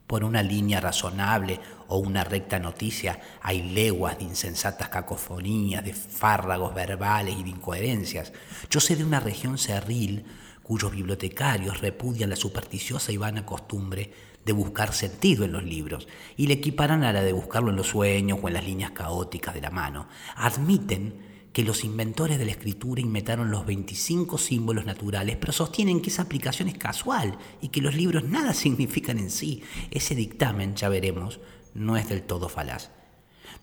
por 0.06 0.24
una 0.24 0.42
línea 0.42 0.78
razonable 0.78 1.58
o 1.88 1.96
una 1.96 2.22
recta 2.22 2.58
noticia 2.58 3.18
hay 3.40 3.62
leguas 3.62 4.18
de 4.18 4.24
insensatas 4.24 4.90
cacofonías, 4.90 5.82
de 5.82 5.94
fárragos 5.94 6.74
verbales 6.74 7.34
y 7.38 7.42
de 7.42 7.48
incoherencias. 7.48 8.30
Yo 8.68 8.78
sé 8.80 8.94
de 8.94 9.04
una 9.04 9.20
región 9.20 9.56
cerril 9.56 10.26
cuyos 10.62 10.92
bibliotecarios 10.92 11.80
repudian 11.80 12.28
la 12.28 12.36
supersticiosa 12.36 13.10
y 13.10 13.16
vana 13.16 13.46
costumbre 13.46 14.12
de 14.44 14.52
buscar 14.52 14.92
sentido 14.92 15.44
en 15.44 15.52
los 15.52 15.62
libros 15.62 16.08
y 16.36 16.46
le 16.46 16.54
equiparan 16.54 17.04
a 17.04 17.12
la 17.12 17.22
de 17.22 17.32
buscarlo 17.32 17.70
en 17.70 17.76
los 17.76 17.88
sueños 17.88 18.38
o 18.42 18.48
en 18.48 18.54
las 18.54 18.64
líneas 18.64 18.90
caóticas 18.90 19.54
de 19.54 19.60
la 19.60 19.70
mano. 19.70 20.08
Admiten 20.36 21.32
que 21.52 21.64
los 21.64 21.84
inventores 21.84 22.38
de 22.38 22.46
la 22.46 22.52
escritura 22.52 23.00
inventaron 23.00 23.50
los 23.50 23.66
25 23.66 24.38
símbolos 24.38 24.86
naturales, 24.86 25.36
pero 25.36 25.52
sostienen 25.52 26.00
que 26.00 26.10
esa 26.10 26.22
aplicación 26.22 26.68
es 26.68 26.78
casual 26.78 27.36
y 27.60 27.68
que 27.68 27.82
los 27.82 27.94
libros 27.94 28.24
nada 28.24 28.54
significan 28.54 29.18
en 29.18 29.30
sí. 29.30 29.62
Ese 29.90 30.14
dictamen, 30.14 30.74
ya 30.74 30.88
veremos, 30.88 31.40
no 31.74 31.96
es 31.96 32.08
del 32.08 32.22
todo 32.22 32.48
falaz. 32.48 32.90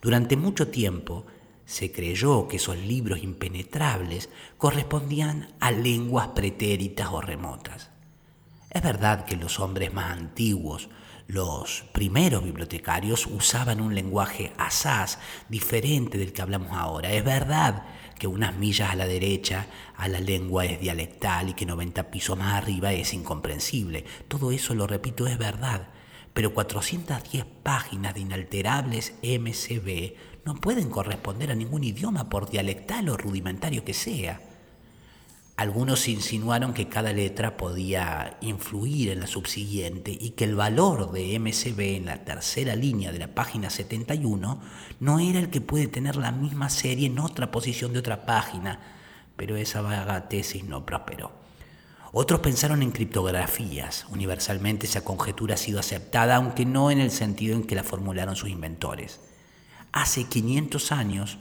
Durante 0.02 0.38
mucho 0.38 0.70
tiempo 0.70 1.26
se 1.66 1.92
creyó 1.92 2.48
que 2.48 2.58
esos 2.58 2.78
libros 2.78 3.24
impenetrables 3.24 4.30
correspondían 4.58 5.54
a 5.60 5.72
lenguas 5.72 6.30
pretéritas 6.30 7.10
o 7.12 7.22
remotas. 7.22 7.90
Es 8.70 8.84
verdad 8.84 9.26
que 9.26 9.36
los 9.36 9.60
hombres 9.60 9.92
más 9.94 10.12
antiguos, 10.12 10.90
los 11.26 11.86
primeros 11.92 12.44
bibliotecarios, 12.44 13.26
usaban 13.26 13.82
un 13.82 13.96
lenguaje 13.96 14.54
asaz 14.58 15.18
diferente 15.50 16.20
del 16.20 16.34
que 16.34 16.44
hablamos 16.44 16.72
ahora. 16.74 17.12
Es 17.12 17.24
verdad 17.24 17.84
que 18.20 18.28
unas 18.28 18.56
millas 18.58 18.92
a 18.92 18.96
la 18.96 19.08
derecha 19.08 19.66
a 19.98 20.08
la 20.08 20.20
lengua 20.20 20.66
es 20.66 20.80
dialectal 20.80 21.50
y 21.50 21.54
que 21.54 21.66
90 21.66 22.12
pisos 22.12 22.38
más 22.38 22.54
arriba 22.54 22.94
es 22.94 23.14
incomprensible. 23.16 24.06
Todo 24.28 24.52
eso, 24.52 24.76
lo 24.76 24.86
repito, 24.86 25.26
es 25.26 25.40
verdad. 25.40 25.88
Pero 26.36 26.54
410 26.54 27.46
páginas 27.64 28.14
de 28.14 28.20
inalterables 28.20 29.16
MCB 29.24 30.46
no 30.46 30.56
pueden 30.56 30.90
corresponder 30.92 31.50
a 31.50 31.56
ningún 31.56 31.84
idioma 31.84 32.30
por 32.30 32.52
dialectal 32.52 33.10
o 33.10 33.18
rudimentario 33.18 33.84
que 33.84 33.96
sea. 33.96 34.42
Algunos 35.60 36.08
insinuaron 36.08 36.74
que 36.74 36.88
cada 36.88 37.12
letra 37.12 37.58
podía 37.58 38.38
influir 38.40 39.10
en 39.10 39.20
la 39.20 39.28
subsiguiente 39.28 40.18
y 40.18 40.30
que 40.30 40.46
el 40.46 40.56
valor 40.56 41.12
de 41.12 41.38
MCB 41.38 41.98
en 41.98 42.06
la 42.06 42.24
tercera 42.24 42.78
línea 42.78 43.12
de 43.12 43.20
la 43.20 43.36
página 43.36 43.70
71 43.70 44.62
no 45.02 45.20
era 45.20 45.38
el 45.38 45.50
que 45.50 45.60
puede 45.60 45.90
tener 45.90 46.16
la 46.16 46.32
misma 46.32 46.70
serie 46.70 47.08
en 47.08 47.20
otra 47.20 47.52
posición 47.52 47.92
de 47.92 48.00
otra 48.00 48.26
página, 48.26 48.80
pero 49.36 49.58
esa 49.58 49.82
vaga 49.82 50.30
tesis 50.30 50.64
no 50.64 50.86
prosperó. 50.86 51.34
Otros 52.14 52.40
pensaron 52.40 52.82
en 52.82 52.92
criptografías. 52.92 54.06
Universalmente 54.12 54.86
esa 54.86 55.04
conjetura 55.04 55.56
ha 55.56 55.58
sido 55.58 55.82
aceptada, 55.82 56.38
aunque 56.38 56.66
no 56.66 56.90
en 56.90 57.02
el 57.02 57.12
sentido 57.12 57.58
en 57.58 57.68
que 57.68 57.76
la 57.76 57.84
formularon 57.84 58.38
sus 58.38 58.48
inventores. 58.48 59.20
Hace 59.92 60.24
500 60.24 60.94
años, 60.94 61.38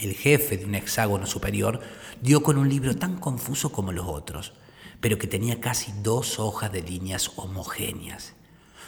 el 0.00 0.14
jefe 0.14 0.56
de 0.56 0.64
un 0.64 0.74
hexágono 0.74 1.26
superior 1.26 1.80
dio 2.20 2.42
con 2.42 2.58
un 2.58 2.68
libro 2.68 2.96
tan 2.96 3.16
confuso 3.16 3.70
como 3.72 3.92
los 3.92 4.06
otros, 4.06 4.52
pero 5.00 5.18
que 5.18 5.26
tenía 5.26 5.60
casi 5.60 5.92
dos 6.02 6.38
hojas 6.38 6.72
de 6.72 6.82
líneas 6.82 7.32
homogéneas. 7.36 8.34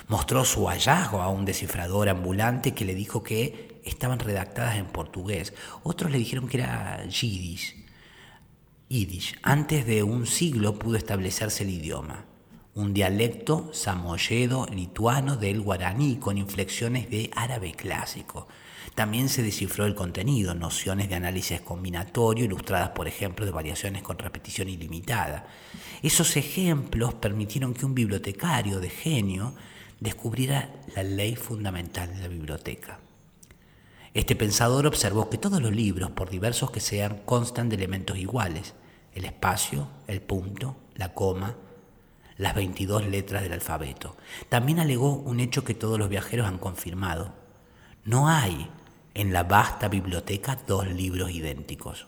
Mostró 0.08 0.44
su 0.44 0.66
hallazgo 0.66 1.22
a 1.22 1.28
un 1.28 1.44
descifrador 1.44 2.08
ambulante 2.08 2.74
que 2.74 2.84
le 2.84 2.94
dijo 2.94 3.22
que 3.22 3.80
estaban 3.84 4.18
redactadas 4.18 4.76
en 4.76 4.86
portugués. 4.86 5.54
Otros 5.82 6.10
le 6.10 6.18
dijeron 6.18 6.48
que 6.48 6.58
era 6.58 7.04
yiddish. 7.06 7.84
Yiddish. 8.88 9.36
Antes 9.42 9.86
de 9.86 10.02
un 10.02 10.26
siglo 10.26 10.78
pudo 10.78 10.96
establecerse 10.96 11.64
el 11.64 11.70
idioma, 11.70 12.24
un 12.76 12.92
dialecto 12.92 13.70
samoyedo 13.72 14.66
lituano 14.66 15.36
del 15.36 15.62
guaraní 15.62 16.16
con 16.16 16.36
inflexiones 16.36 17.08
de 17.08 17.30
árabe 17.34 17.72
clásico. 17.72 18.48
También 18.94 19.30
se 19.30 19.42
descifró 19.42 19.86
el 19.86 19.94
contenido, 19.94 20.54
nociones 20.54 21.08
de 21.08 21.14
análisis 21.14 21.62
combinatorio 21.62 22.44
ilustradas 22.44 22.90
por 22.90 23.08
ejemplo 23.08 23.46
de 23.46 23.52
variaciones 23.52 24.02
con 24.02 24.18
repetición 24.18 24.68
ilimitada. 24.68 25.46
Esos 26.02 26.36
ejemplos 26.36 27.14
permitieron 27.14 27.72
que 27.72 27.86
un 27.86 27.94
bibliotecario 27.94 28.78
de 28.78 28.90
genio 28.90 29.54
descubriera 29.98 30.70
la 30.94 31.02
ley 31.02 31.34
fundamental 31.34 32.14
de 32.14 32.20
la 32.20 32.28
biblioteca. 32.28 33.00
Este 34.12 34.36
pensador 34.36 34.86
observó 34.86 35.30
que 35.30 35.38
todos 35.38 35.62
los 35.62 35.74
libros, 35.74 36.10
por 36.10 36.28
diversos 36.28 36.70
que 36.70 36.80
sean, 36.80 37.22
constan 37.24 37.70
de 37.70 37.76
elementos 37.76 38.18
iguales, 38.18 38.74
el 39.14 39.24
espacio, 39.24 39.88
el 40.06 40.20
punto, 40.20 40.76
la 40.94 41.14
coma, 41.14 41.56
las 42.38 42.54
22 42.54 43.06
letras 43.06 43.42
del 43.42 43.52
alfabeto. 43.52 44.16
También 44.48 44.80
alegó 44.80 45.14
un 45.14 45.40
hecho 45.40 45.64
que 45.64 45.74
todos 45.74 45.98
los 45.98 46.08
viajeros 46.08 46.46
han 46.46 46.58
confirmado. 46.58 47.32
No 48.04 48.28
hay 48.28 48.68
en 49.14 49.32
la 49.32 49.42
vasta 49.42 49.88
biblioteca 49.88 50.58
dos 50.66 50.86
libros 50.86 51.30
idénticos. 51.30 52.06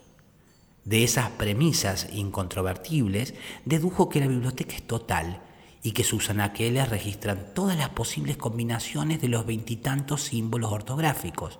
De 0.85 1.03
esas 1.03 1.29
premisas 1.31 2.07
incontrovertibles, 2.13 3.33
dedujo 3.65 4.09
que 4.09 4.19
la 4.19 4.27
biblioteca 4.27 4.75
es 4.75 4.87
total 4.87 5.41
y 5.81 5.91
que 5.91 6.03
sus 6.03 6.29
anaqueles 6.29 6.89
registran 6.89 7.53
todas 7.53 7.77
las 7.77 7.89
posibles 7.89 8.37
combinaciones 8.37 9.21
de 9.21 9.27
los 9.27 9.45
veintitantos 9.45 10.23
símbolos 10.23 10.71
ortográficos. 10.71 11.59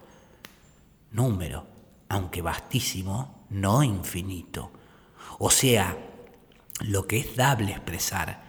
Número, 1.12 1.66
aunque 2.10 2.42
vastísimo, 2.42 3.46
no 3.50 3.84
infinito. 3.84 4.72
O 5.40 5.50
sea, 5.50 5.98
lo 6.82 7.08
que 7.08 7.20
es 7.20 7.36
dable 7.36 7.72
expresar, 7.72 8.49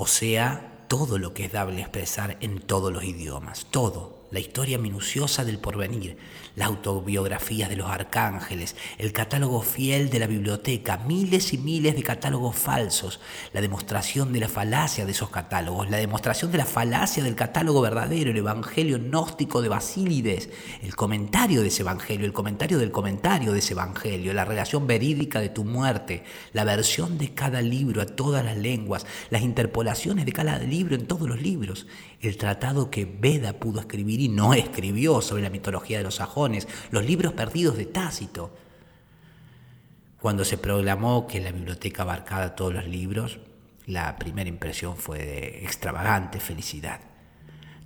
o 0.00 0.06
sea, 0.06 0.84
todo 0.86 1.18
lo 1.18 1.34
que 1.34 1.46
es 1.46 1.52
dable 1.52 1.80
expresar 1.80 2.36
en 2.40 2.60
todos 2.60 2.92
los 2.92 3.02
idiomas, 3.02 3.66
todo, 3.68 4.17
la 4.30 4.40
historia 4.40 4.78
minuciosa 4.78 5.44
del 5.44 5.58
porvenir, 5.58 6.16
las 6.54 6.68
autobiografías 6.68 7.68
de 7.68 7.76
los 7.76 7.88
arcángeles, 7.88 8.76
el 8.98 9.12
catálogo 9.12 9.62
fiel 9.62 10.10
de 10.10 10.18
la 10.18 10.26
biblioteca, 10.26 10.98
miles 10.98 11.52
y 11.52 11.58
miles 11.58 11.94
de 11.94 12.02
catálogos 12.02 12.56
falsos, 12.56 13.20
la 13.52 13.60
demostración 13.60 14.32
de 14.32 14.40
la 14.40 14.48
falacia 14.48 15.06
de 15.06 15.12
esos 15.12 15.30
catálogos, 15.30 15.88
la 15.88 15.96
demostración 15.96 16.52
de 16.52 16.58
la 16.58 16.66
falacia 16.66 17.22
del 17.22 17.36
catálogo 17.36 17.80
verdadero, 17.80 18.30
el 18.30 18.36
evangelio 18.36 18.98
gnóstico 18.98 19.62
de 19.62 19.68
Basílides, 19.68 20.50
el 20.82 20.94
comentario 20.94 21.62
de 21.62 21.68
ese 21.68 21.82
evangelio, 21.82 22.26
el 22.26 22.32
comentario 22.32 22.78
del 22.78 22.90
comentario 22.90 23.52
de 23.52 23.60
ese 23.60 23.72
evangelio, 23.72 24.32
la 24.32 24.44
relación 24.44 24.86
verídica 24.86 25.40
de 25.40 25.48
tu 25.48 25.64
muerte, 25.64 26.24
la 26.52 26.64
versión 26.64 27.18
de 27.18 27.32
cada 27.32 27.62
libro 27.62 28.02
a 28.02 28.06
todas 28.06 28.44
las 28.44 28.56
lenguas, 28.56 29.06
las 29.30 29.42
interpolaciones 29.42 30.26
de 30.26 30.32
cada 30.32 30.58
libro 30.58 30.94
en 30.94 31.06
todos 31.06 31.28
los 31.28 31.40
libros, 31.40 31.86
el 32.20 32.36
tratado 32.36 32.90
que 32.90 33.04
Veda 33.04 33.54
pudo 33.54 33.80
escribir 33.80 34.20
y 34.20 34.28
no 34.28 34.54
escribió 34.54 35.20
sobre 35.20 35.42
la 35.42 35.50
mitología 35.50 35.98
de 35.98 36.04
los 36.04 36.16
sajones, 36.16 36.66
los 36.90 37.04
libros 37.04 37.32
perdidos 37.32 37.76
de 37.76 37.86
Tácito. 37.86 38.56
Cuando 40.20 40.44
se 40.44 40.58
proclamó 40.58 41.28
que 41.28 41.40
la 41.40 41.52
biblioteca 41.52 42.02
abarcaba 42.02 42.56
todos 42.56 42.74
los 42.74 42.86
libros, 42.86 43.38
la 43.86 44.18
primera 44.18 44.48
impresión 44.48 44.96
fue 44.96 45.18
de 45.18 45.64
extravagante 45.64 46.40
felicidad. 46.40 47.00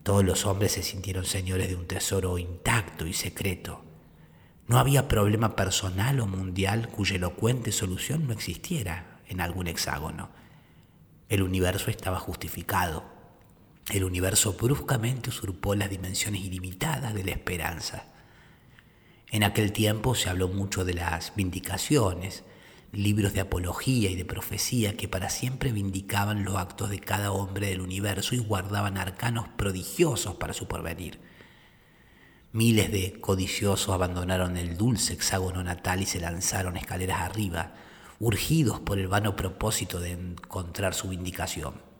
Todos 0.02 0.24
los 0.24 0.46
hombres 0.46 0.72
se 0.72 0.82
sintieron 0.82 1.26
señores 1.26 1.68
de 1.68 1.76
un 1.76 1.86
tesoro 1.86 2.38
intacto 2.38 3.06
y 3.06 3.12
secreto. 3.12 3.84
No 4.66 4.78
había 4.78 5.08
problema 5.08 5.54
personal 5.54 6.20
o 6.20 6.26
mundial 6.26 6.88
cuya 6.88 7.16
elocuente 7.16 7.70
solución 7.70 8.26
no 8.26 8.32
existiera 8.32 9.20
en 9.28 9.40
algún 9.40 9.68
hexágono. 9.68 10.30
El 11.28 11.42
universo 11.42 11.90
estaba 11.90 12.18
justificado 12.18 13.11
el 13.90 14.04
universo 14.04 14.54
bruscamente 14.54 15.30
usurpó 15.30 15.74
las 15.74 15.90
dimensiones 15.90 16.42
ilimitadas 16.42 17.14
de 17.14 17.24
la 17.24 17.32
esperanza. 17.32 18.04
En 19.30 19.42
aquel 19.42 19.72
tiempo 19.72 20.14
se 20.14 20.28
habló 20.28 20.48
mucho 20.48 20.84
de 20.84 20.94
las 20.94 21.34
vindicaciones, 21.34 22.44
libros 22.92 23.32
de 23.32 23.40
apología 23.40 24.10
y 24.10 24.14
de 24.14 24.24
profecía 24.24 24.96
que 24.96 25.08
para 25.08 25.30
siempre 25.30 25.72
vindicaban 25.72 26.44
los 26.44 26.56
actos 26.56 26.90
de 26.90 27.00
cada 27.00 27.32
hombre 27.32 27.68
del 27.68 27.80
universo 27.80 28.34
y 28.34 28.38
guardaban 28.38 28.98
arcanos 28.98 29.48
prodigiosos 29.56 30.36
para 30.36 30.52
su 30.52 30.68
porvenir. 30.68 31.18
Miles 32.52 32.92
de 32.92 33.18
codiciosos 33.20 33.94
abandonaron 33.94 34.58
el 34.58 34.76
dulce 34.76 35.14
hexágono 35.14 35.64
natal 35.64 36.02
y 36.02 36.06
se 36.06 36.20
lanzaron 36.20 36.76
escaleras 36.76 37.22
arriba, 37.22 37.72
urgidos 38.20 38.78
por 38.80 38.98
el 38.98 39.08
vano 39.08 39.34
propósito 39.34 39.98
de 39.98 40.12
encontrar 40.12 40.92
su 40.92 41.08
vindicación. 41.08 41.91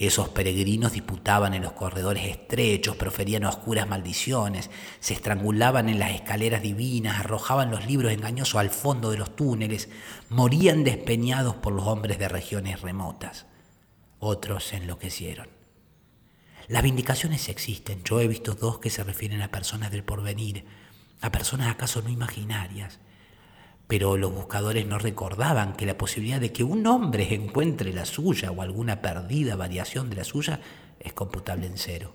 Esos 0.00 0.30
peregrinos 0.30 0.92
disputaban 0.92 1.52
en 1.52 1.60
los 1.60 1.72
corredores 1.72 2.24
estrechos, 2.24 2.96
proferían 2.96 3.44
oscuras 3.44 3.86
maldiciones, 3.86 4.70
se 4.98 5.12
estrangulaban 5.12 5.90
en 5.90 5.98
las 5.98 6.12
escaleras 6.12 6.62
divinas, 6.62 7.20
arrojaban 7.20 7.70
los 7.70 7.84
libros 7.84 8.10
engañosos 8.10 8.58
al 8.58 8.70
fondo 8.70 9.10
de 9.10 9.18
los 9.18 9.36
túneles, 9.36 9.90
morían 10.30 10.84
despeñados 10.84 11.56
por 11.56 11.74
los 11.74 11.86
hombres 11.86 12.18
de 12.18 12.30
regiones 12.30 12.80
remotas. 12.80 13.44
Otros 14.20 14.64
se 14.64 14.76
enloquecieron. 14.76 15.48
Las 16.66 16.82
vindicaciones 16.82 17.50
existen. 17.50 18.02
Yo 18.02 18.20
he 18.20 18.26
visto 18.26 18.54
dos 18.54 18.78
que 18.78 18.88
se 18.88 19.04
refieren 19.04 19.42
a 19.42 19.50
personas 19.50 19.90
del 19.90 20.02
porvenir, 20.02 20.64
a 21.20 21.30
personas 21.30 21.68
acaso 21.68 22.00
no 22.00 22.08
imaginarias 22.08 23.00
pero 23.90 24.16
los 24.16 24.32
buscadores 24.32 24.86
no 24.86 25.00
recordaban 25.00 25.74
que 25.74 25.84
la 25.84 25.98
posibilidad 25.98 26.40
de 26.40 26.52
que 26.52 26.62
un 26.62 26.86
hombre 26.86 27.34
encuentre 27.34 27.92
la 27.92 28.04
suya 28.04 28.52
o 28.52 28.62
alguna 28.62 29.02
perdida 29.02 29.56
variación 29.56 30.08
de 30.08 30.14
la 30.14 30.22
suya 30.22 30.60
es 31.00 31.12
computable 31.12 31.66
en 31.66 31.76
cero. 31.76 32.14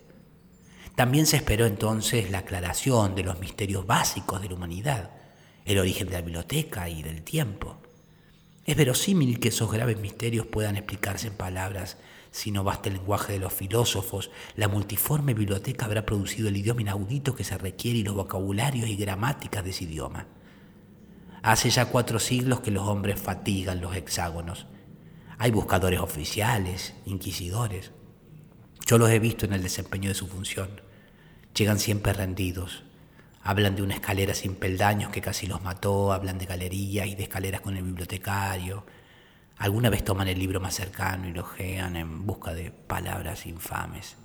También 0.95 1.25
se 1.25 1.35
esperó 1.35 1.65
entonces 1.65 2.31
la 2.31 2.39
aclaración 2.39 3.13
de 3.13 3.23
los 3.23 3.41
misterios 3.41 3.85
básicos 3.85 4.41
de 4.41 4.47
la 4.47 4.55
humanidad, 4.55 5.11
el 5.65 5.77
origen 5.77 6.07
de 6.07 6.13
la 6.13 6.21
biblioteca 6.21 6.87
y 6.87 7.03
del 7.03 7.23
tiempo. 7.23 7.81
Es 8.63 8.77
verosímil 8.77 9.41
que 9.41 9.49
esos 9.49 9.69
graves 9.69 9.99
misterios 9.99 10.45
puedan 10.45 10.77
explicarse 10.77 11.27
en 11.27 11.33
palabras. 11.33 11.97
Si 12.31 12.51
no 12.51 12.63
basta 12.63 12.87
el 12.87 12.95
lenguaje 12.95 13.33
de 13.33 13.39
los 13.39 13.51
filósofos, 13.51 14.31
la 14.55 14.69
multiforme 14.69 15.33
biblioteca 15.33 15.87
habrá 15.87 16.05
producido 16.05 16.47
el 16.47 16.55
idioma 16.55 16.83
inaudito 16.83 17.35
que 17.35 17.43
se 17.43 17.57
requiere 17.57 17.99
y 17.99 18.03
los 18.03 18.15
vocabularios 18.15 18.87
y 18.87 18.95
gramáticas 18.95 19.65
de 19.65 19.71
ese 19.71 19.83
idioma. 19.83 20.25
Hace 21.45 21.69
ya 21.69 21.85
cuatro 21.85 22.17
siglos 22.17 22.61
que 22.61 22.71
los 22.71 22.87
hombres 22.87 23.21
fatigan 23.21 23.79
los 23.79 23.95
hexágonos. 23.95 24.65
Hay 25.37 25.51
buscadores 25.51 25.99
oficiales, 25.99 26.95
inquisidores. 27.05 27.91
Yo 28.87 28.97
los 28.97 29.11
he 29.11 29.19
visto 29.19 29.45
en 29.45 29.53
el 29.53 29.61
desempeño 29.61 30.09
de 30.09 30.15
su 30.15 30.25
función. 30.25 30.81
Llegan 31.55 31.77
siempre 31.77 32.13
rendidos. 32.13 32.81
Hablan 33.43 33.75
de 33.75 33.83
una 33.83 33.93
escalera 33.93 34.33
sin 34.33 34.55
peldaños 34.55 35.11
que 35.11 35.21
casi 35.21 35.45
los 35.45 35.61
mató, 35.61 36.13
hablan 36.13 36.39
de 36.39 36.47
galerías 36.47 37.05
y 37.05 37.13
de 37.13 37.21
escaleras 37.21 37.61
con 37.61 37.77
el 37.77 37.83
bibliotecario. 37.83 38.83
Alguna 39.57 39.91
vez 39.91 40.03
toman 40.03 40.27
el 40.27 40.39
libro 40.39 40.59
más 40.59 40.73
cercano 40.73 41.27
y 41.27 41.31
lo 41.31 41.41
ojean 41.41 41.95
en 41.95 42.25
busca 42.25 42.55
de 42.55 42.71
palabras 42.71 43.45
infames. 43.45 44.17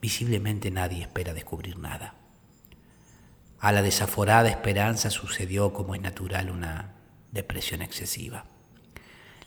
Visiblemente 0.00 0.72
nadie 0.72 1.02
espera 1.02 1.32
descubrir 1.32 1.78
nada. 1.78 2.25
A 3.58 3.72
la 3.72 3.82
desaforada 3.82 4.48
esperanza 4.48 5.10
sucedió, 5.10 5.72
como 5.72 5.94
es 5.94 6.00
natural, 6.00 6.50
una 6.50 6.94
depresión 7.32 7.82
excesiva. 7.82 8.44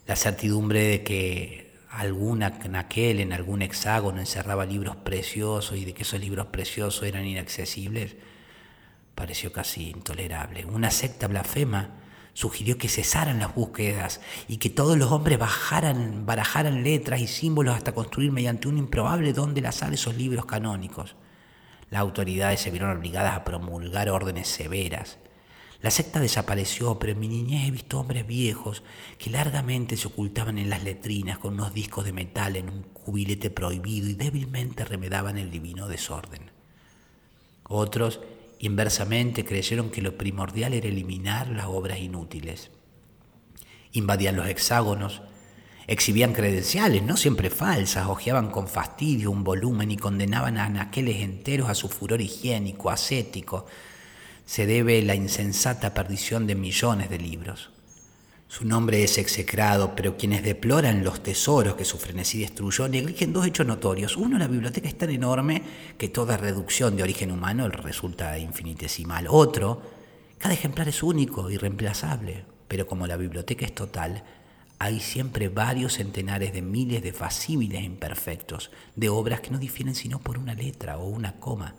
La 0.08 0.16
certidumbre 0.16 0.84
de 0.84 1.04
que 1.04 1.74
alguna 1.90 2.60
aquel 2.76 3.20
en 3.20 3.34
algún 3.34 3.62
hexágono 3.62 4.20
encerraba 4.20 4.66
libros 4.66 4.96
preciosos 4.96 5.78
y 5.78 5.86
de 5.86 5.94
que 5.94 6.04
esos 6.04 6.20
libros 6.20 6.48
preciosos 6.48 7.04
eran 7.04 7.26
inaccesibles 7.26 8.16
pareció 9.16 9.52
casi 9.52 9.90
intolerable. 9.90 10.66
Una 10.66 10.92
secta 10.92 11.28
blasfema 11.28 11.90
sugirió 12.34 12.78
que 12.78 12.88
cesaran 12.88 13.40
las 13.40 13.54
búsquedas 13.54 14.22
y 14.48 14.58
que 14.58 14.70
todos 14.70 14.98
los 14.98 15.12
hombres 15.12 15.38
bajaran, 15.38 16.26
barajaran 16.26 16.84
letras 16.84 17.20
y 17.20 17.28
símbolos 17.28 17.76
hasta 17.76 17.94
construir 17.94 18.32
mediante 18.32 18.68
un 18.68 18.78
improbable 18.78 19.34
don 19.34 19.54
de 19.54 19.62
la 19.62 19.72
sal 19.72 19.94
esos 19.94 20.16
libros 20.16 20.46
canónicos 20.46 21.16
las 21.90 22.02
autoridades 22.02 22.60
se 22.60 22.72
vieron 22.72 22.96
obligadas 22.96 23.36
a 23.36 23.44
promulgar 23.44 24.10
órdenes 24.10 24.48
severas. 24.48 25.18
La 25.82 25.92
secta 25.92 26.20
desapareció, 26.20 27.00
pero 27.00 27.14
en 27.14 27.20
mi 27.20 27.30
niñez 27.30 27.68
he 27.68 27.72
visto 27.72 28.00
hombres 28.00 28.28
viejos 28.28 28.84
que 29.18 29.30
largamente 29.30 29.96
se 29.96 30.08
ocultaban 30.08 30.58
en 30.58 30.70
las 30.70 30.84
letrinas 30.84 31.38
con 31.38 31.54
unos 31.54 31.74
discos 31.74 32.04
de 32.04 32.12
metal 32.12 32.58
en 32.58 32.70
un 32.70 32.84
cubilete 32.84 33.50
prohibido 33.50 34.10
y 34.10 34.14
débilmente 34.14 34.84
remedaban 34.84 35.38
el 35.38 35.50
divino 35.50 35.88
desorden. 35.88 36.52
Otros, 37.64 38.20
inversamente, 38.60 39.46
creyeron 39.46 39.90
que 39.90 40.02
lo 40.02 40.18
primordial 40.18 40.74
era 40.74 40.88
eliminar 40.88 41.48
las 41.48 41.68
obras 41.68 42.00
inútiles. 42.00 42.72
Invadían 43.94 44.36
los 44.36 44.48
hexágonos, 44.50 45.22
Exhibían 45.90 46.34
credenciales, 46.34 47.02
no 47.02 47.18
siempre 47.18 47.50
falsas, 47.50 48.06
hojeaban 48.06 48.52
con 48.52 48.68
fastidio 48.68 49.32
un 49.32 49.44
volumen 49.44 49.90
y 49.90 49.98
condenaban 49.98 50.60
a 50.60 50.66
anaqueles 50.66 51.24
enteros 51.24 51.68
a 51.68 51.74
su 51.74 51.90
furor 51.90 52.22
higiénico, 52.22 52.92
ascético. 52.92 53.66
Se 54.46 54.68
debe 54.68 55.02
la 55.02 55.16
insensata 55.16 55.96
perdición 55.96 56.46
de 56.46 56.54
millones 56.54 57.10
de 57.10 57.18
libros. 57.18 57.72
Su 58.48 58.66
nombre 58.66 59.04
es 59.04 59.18
execrado, 59.18 59.96
pero 59.96 60.16
quienes 60.16 60.44
deploran 60.44 61.04
los 61.04 61.24
tesoros 61.24 61.74
que 61.74 61.86
su 61.86 61.98
frenesí 61.98 62.42
destruyó 62.42 62.88
negligen 62.88 63.34
dos 63.34 63.48
hechos 63.48 63.66
notorios. 63.66 64.16
Uno, 64.16 64.38
la 64.38 64.48
biblioteca 64.48 64.88
es 64.88 64.96
tan 64.96 65.10
enorme 65.10 65.64
que 65.98 66.10
toda 66.10 66.38
reducción 66.38 66.98
de 66.98 67.02
origen 67.02 67.32
humano 67.32 67.68
resulta 67.68 68.38
infinitesimal. 68.38 69.26
Otro, 69.28 69.82
cada 70.38 70.54
ejemplar 70.54 70.88
es 70.88 71.02
único, 71.02 71.50
irreemplazable, 71.50 72.46
pero 72.68 72.86
como 72.86 73.08
la 73.08 73.18
biblioteca 73.18 73.66
es 73.66 73.74
total, 73.74 74.24
hay 74.80 75.02
siempre 75.02 75.50
varios 75.50 75.96
centenares 75.96 76.54
de 76.54 76.62
miles 76.62 77.04
de 77.04 77.12
facímiles 77.12 77.84
imperfectos, 77.84 78.72
de 78.96 79.10
obras 79.10 79.42
que 79.42 79.52
no 79.52 79.60
difieren 79.60 79.94
sino 79.94 80.20
por 80.20 80.40
una 80.40 80.54
letra 80.54 80.98
o 80.98 81.06
una 81.06 81.34
coma. 81.34 81.76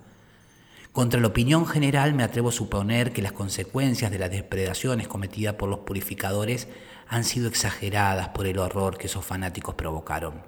Contra 0.93 1.19
la 1.19 1.29
opinión 1.29 1.67
general 1.67 2.13
me 2.13 2.25
atrevo 2.25 2.51
a 2.51 2.53
suponer 2.53 3.13
que 3.13 3.23
las 3.23 3.33
consecuencias 3.33 4.11
de 4.11 4.19
las 4.19 4.31
depredaciones 4.31 5.09
cometidas 5.09 5.55
por 5.55 5.71
los 5.71 5.81
purificadores 5.81 6.69
han 7.09 7.25
sido 7.25 7.49
exageradas 7.49 8.29
por 8.29 8.47
el 8.47 8.59
horror 8.59 8.99
que 8.99 9.07
esos 9.07 9.25
fanáticos 9.25 9.77
provocaron. 9.77 10.43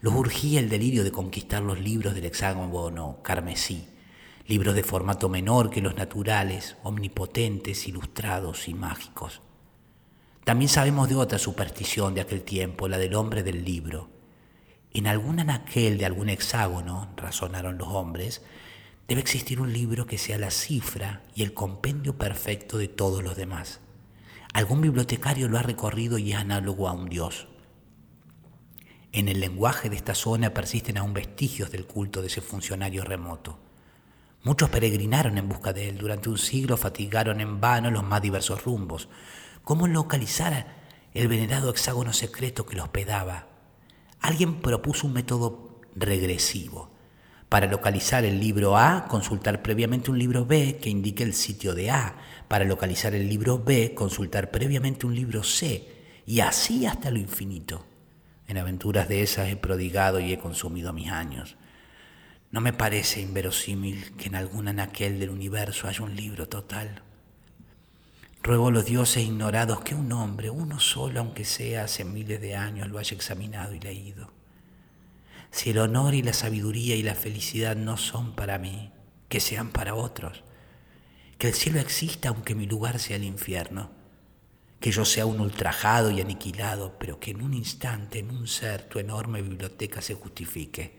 Los 0.00 0.14
urgía 0.14 0.60
el 0.60 0.70
delirio 0.70 1.04
de 1.04 1.12
conquistar 1.12 1.62
los 1.62 1.78
libros 1.78 2.14
del 2.14 2.24
hexágono 2.24 3.18
carmesí, 3.22 3.86
libros 4.46 4.74
de 4.74 4.82
formato 4.82 5.28
menor 5.28 5.68
que 5.68 5.82
los 5.82 5.94
naturales, 5.94 6.76
omnipotentes, 6.84 7.86
ilustrados 7.86 8.66
y 8.66 8.72
mágicos. 8.72 9.42
También 10.44 10.68
sabemos 10.68 11.08
de 11.08 11.16
otra 11.16 11.38
superstición 11.38 12.14
de 12.14 12.22
aquel 12.22 12.42
tiempo, 12.42 12.88
la 12.88 12.98
del 12.98 13.14
hombre 13.14 13.42
del 13.42 13.64
libro. 13.64 14.08
En 14.92 15.06
algún 15.06 15.38
anaquel 15.38 15.98
de 15.98 16.06
algún 16.06 16.30
hexágono, 16.30 17.12
razonaron 17.16 17.78
los 17.78 17.88
hombres, 17.88 18.42
debe 19.06 19.20
existir 19.20 19.60
un 19.60 19.72
libro 19.72 20.06
que 20.06 20.18
sea 20.18 20.38
la 20.38 20.50
cifra 20.50 21.22
y 21.34 21.42
el 21.42 21.52
compendio 21.52 22.16
perfecto 22.16 22.78
de 22.78 22.88
todos 22.88 23.22
los 23.22 23.36
demás. 23.36 23.80
Algún 24.52 24.80
bibliotecario 24.80 25.48
lo 25.48 25.58
ha 25.58 25.62
recorrido 25.62 26.18
y 26.18 26.32
es 26.32 26.38
análogo 26.38 26.88
a 26.88 26.92
un 26.92 27.08
dios. 27.08 27.46
En 29.12 29.28
el 29.28 29.40
lenguaje 29.40 29.90
de 29.90 29.96
esta 29.96 30.14
zona 30.14 30.54
persisten 30.54 30.96
aún 30.96 31.12
vestigios 31.12 31.70
del 31.70 31.86
culto 31.86 32.20
de 32.20 32.28
ese 32.28 32.40
funcionario 32.40 33.04
remoto. 33.04 33.58
Muchos 34.42 34.70
peregrinaron 34.70 35.36
en 35.36 35.48
busca 35.48 35.72
de 35.72 35.88
él. 35.88 35.98
Durante 35.98 36.30
un 36.30 36.38
siglo 36.38 36.76
fatigaron 36.76 37.40
en 37.40 37.60
vano 37.60 37.90
los 37.90 38.02
más 38.02 38.22
diversos 38.22 38.64
rumbos 38.64 39.08
cómo 39.70 39.86
localizar 39.86 40.66
el 41.14 41.28
venerado 41.28 41.70
hexágono 41.70 42.12
secreto 42.12 42.66
que 42.66 42.74
lo 42.74 42.82
hospedaba. 42.82 43.46
Alguien 44.18 44.60
propuso 44.60 45.06
un 45.06 45.12
método 45.12 45.78
regresivo. 45.94 46.90
Para 47.48 47.68
localizar 47.68 48.24
el 48.24 48.40
libro 48.40 48.76
A, 48.76 49.06
consultar 49.06 49.62
previamente 49.62 50.10
un 50.10 50.18
libro 50.18 50.44
B 50.44 50.78
que 50.82 50.90
indique 50.90 51.22
el 51.22 51.34
sitio 51.34 51.72
de 51.76 51.88
A. 51.88 52.16
Para 52.48 52.64
localizar 52.64 53.14
el 53.14 53.28
libro 53.28 53.62
B, 53.62 53.94
consultar 53.94 54.50
previamente 54.50 55.06
un 55.06 55.14
libro 55.14 55.44
C. 55.44 55.86
Y 56.26 56.40
así 56.40 56.84
hasta 56.84 57.12
lo 57.12 57.20
infinito. 57.20 57.86
En 58.48 58.58
aventuras 58.58 59.08
de 59.08 59.22
esas 59.22 59.50
he 59.50 59.56
prodigado 59.56 60.18
y 60.18 60.32
he 60.32 60.38
consumido 60.40 60.92
mis 60.92 61.12
años. 61.12 61.54
No 62.50 62.60
me 62.60 62.72
parece 62.72 63.20
inverosímil 63.20 64.16
que 64.16 64.26
en 64.26 64.34
algún 64.34 64.66
anaquel 64.66 65.20
del 65.20 65.30
universo 65.30 65.86
haya 65.86 66.02
un 66.02 66.16
libro 66.16 66.48
total. 66.48 67.04
Ruego 68.42 68.68
a 68.68 68.70
los 68.70 68.86
dioses 68.86 69.24
ignorados 69.24 69.80
que 69.82 69.94
un 69.94 70.12
hombre, 70.12 70.48
uno 70.48 70.80
solo, 70.80 71.20
aunque 71.20 71.44
sea 71.44 71.84
hace 71.84 72.04
miles 72.04 72.40
de 72.40 72.56
años, 72.56 72.88
lo 72.88 72.98
haya 72.98 73.14
examinado 73.14 73.74
y 73.74 73.80
leído. 73.80 74.32
Si 75.50 75.70
el 75.70 75.78
honor 75.78 76.14
y 76.14 76.22
la 76.22 76.32
sabiduría 76.32 76.96
y 76.96 77.02
la 77.02 77.14
felicidad 77.14 77.76
no 77.76 77.96
son 77.96 78.34
para 78.34 78.58
mí, 78.58 78.92
que 79.28 79.40
sean 79.40 79.70
para 79.70 79.94
otros. 79.94 80.42
Que 81.38 81.48
el 81.48 81.54
cielo 81.54 81.80
exista 81.80 82.30
aunque 82.30 82.54
mi 82.54 82.66
lugar 82.66 82.98
sea 82.98 83.16
el 83.16 83.24
infierno. 83.24 83.90
Que 84.80 84.90
yo 84.90 85.04
sea 85.04 85.26
un 85.26 85.40
ultrajado 85.40 86.10
y 86.10 86.20
aniquilado, 86.20 86.98
pero 86.98 87.20
que 87.20 87.32
en 87.32 87.42
un 87.42 87.52
instante, 87.52 88.20
en 88.20 88.30
un 88.30 88.46
ser, 88.46 88.82
tu 88.84 88.98
enorme 88.98 89.42
biblioteca 89.42 90.00
se 90.00 90.14
justifique. 90.14 90.98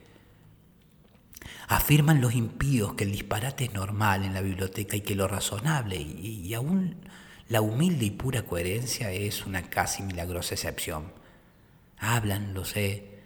Afirman 1.67 2.21
los 2.21 2.35
impíos 2.35 2.93
que 2.93 3.03
el 3.03 3.11
disparate 3.11 3.65
es 3.65 3.73
normal 3.73 4.23
en 4.23 4.33
la 4.33 4.41
biblioteca 4.41 4.95
y 4.95 5.01
que 5.01 5.15
lo 5.15 5.27
razonable 5.27 5.95
y, 5.95 6.53
aún 6.53 6.97
la 7.51 7.59
humilde 7.59 8.05
y 8.05 8.11
pura 8.11 8.43
coherencia 8.43 9.11
es 9.11 9.45
una 9.45 9.63
casi 9.63 10.03
milagrosa 10.03 10.55
excepción. 10.55 11.11
Hablan, 11.97 12.53
lo 12.53 12.63
sé, 12.63 13.19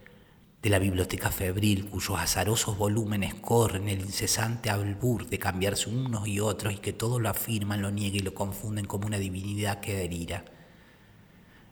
de 0.64 0.70
la 0.72 0.80
biblioteca 0.80 1.30
febril 1.30 1.86
cuyos 1.86 2.20
azarosos 2.20 2.76
volúmenes 2.76 3.36
corren 3.36 3.88
el 3.88 4.00
incesante 4.00 4.72
albur 4.72 5.28
de 5.28 5.38
cambiarse 5.38 5.92
unos 5.92 6.28
y 6.28 6.40
otros 6.40 6.74
y 6.74 6.78
que 6.78 6.92
todo 6.92 7.20
lo 7.20 7.30
afirman, 7.30 7.84
lo 7.84 7.92
niegan 7.92 8.16
y 8.16 8.20
lo 8.22 8.34
confunden 8.34 8.86
como 8.86 9.06
una 9.06 9.20
divinidad 9.20 9.80
que 9.80 9.96
delira. 9.96 10.44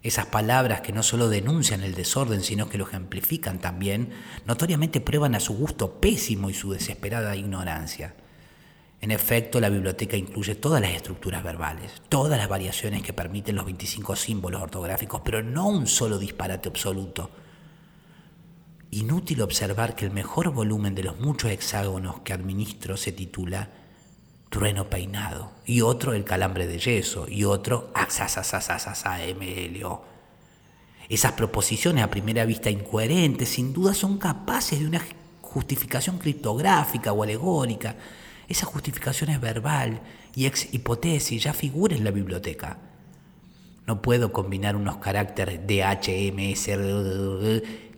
Esas 0.03 0.27
palabras 0.27 0.81
que 0.81 0.93
no 0.93 1.01
solo 1.01 1.29
denuncian 1.29 1.81
el 1.81 1.95
desorden, 1.95 2.43
sino 2.43 2.69
que 2.69 2.77
lo 2.77 2.85
ejemplifican 2.85 3.57
también, 3.57 4.11
notoriamente 4.45 5.01
prueban 5.01 5.33
a 5.33 5.39
su 5.39 5.55
gusto 5.55 5.99
pésimo 5.99 6.51
y 6.51 6.53
su 6.53 6.71
desesperada 6.71 7.35
ignorancia. 7.35 8.13
En 9.03 9.11
efecto, 9.11 9.59
la 9.59 9.67
biblioteca 9.67 10.15
incluye 10.15 10.55
todas 10.55 10.79
las 10.79 10.91
estructuras 10.91 11.43
verbales, 11.43 11.91
todas 12.07 12.37
las 12.39 12.47
variaciones 12.47 13.03
que 13.03 13.11
permiten 13.11 13.57
los 13.57 13.65
25 13.65 14.15
símbolos 14.15 14.61
ortográficos, 14.61 15.19
pero 15.25 15.43
no 15.43 15.67
un 15.67 15.87
solo 15.87 16.17
disparate 16.17 16.69
absoluto. 16.69 17.29
Inútil 18.91 19.41
observar 19.41 19.93
que 19.97 20.05
el 20.05 20.11
mejor 20.11 20.51
volumen 20.51 20.95
de 20.95 21.03
los 21.03 21.19
muchos 21.19 21.51
hexágonos 21.51 22.21
que 22.21 22.31
administro 22.31 22.95
se 22.95 23.11
titula 23.11 23.67
Trueno 24.47 24.89
peinado, 24.89 25.51
y 25.65 25.81
otro 25.81 26.13
El 26.13 26.23
calambre 26.23 26.65
de 26.65 26.79
yeso, 26.79 27.27
y 27.27 27.43
otro 27.43 27.91
MLO. 29.35 30.05
Esas 31.09 31.33
proposiciones 31.33 32.05
a 32.05 32.09
primera 32.09 32.45
vista 32.45 32.69
incoherentes 32.69 33.49
sin 33.49 33.73
duda 33.73 33.93
son 33.93 34.17
capaces 34.17 34.79
de 34.79 34.87
una 34.87 35.01
justificación 35.41 36.19
criptográfica 36.19 37.11
o 37.11 37.21
alegórica, 37.21 37.97
esa 38.47 38.65
justificación 38.65 39.29
es 39.29 39.41
verbal 39.41 40.01
y 40.35 40.45
ex 40.45 40.73
hipótesis 40.73 41.43
ya 41.43 41.53
figura 41.53 41.95
en 41.95 42.03
la 42.03 42.11
biblioteca. 42.11 42.79
No 43.85 44.01
puedo 44.01 44.31
combinar 44.31 44.75
unos 44.75 44.97
caracteres 44.97 45.59
DHMS 45.67 46.65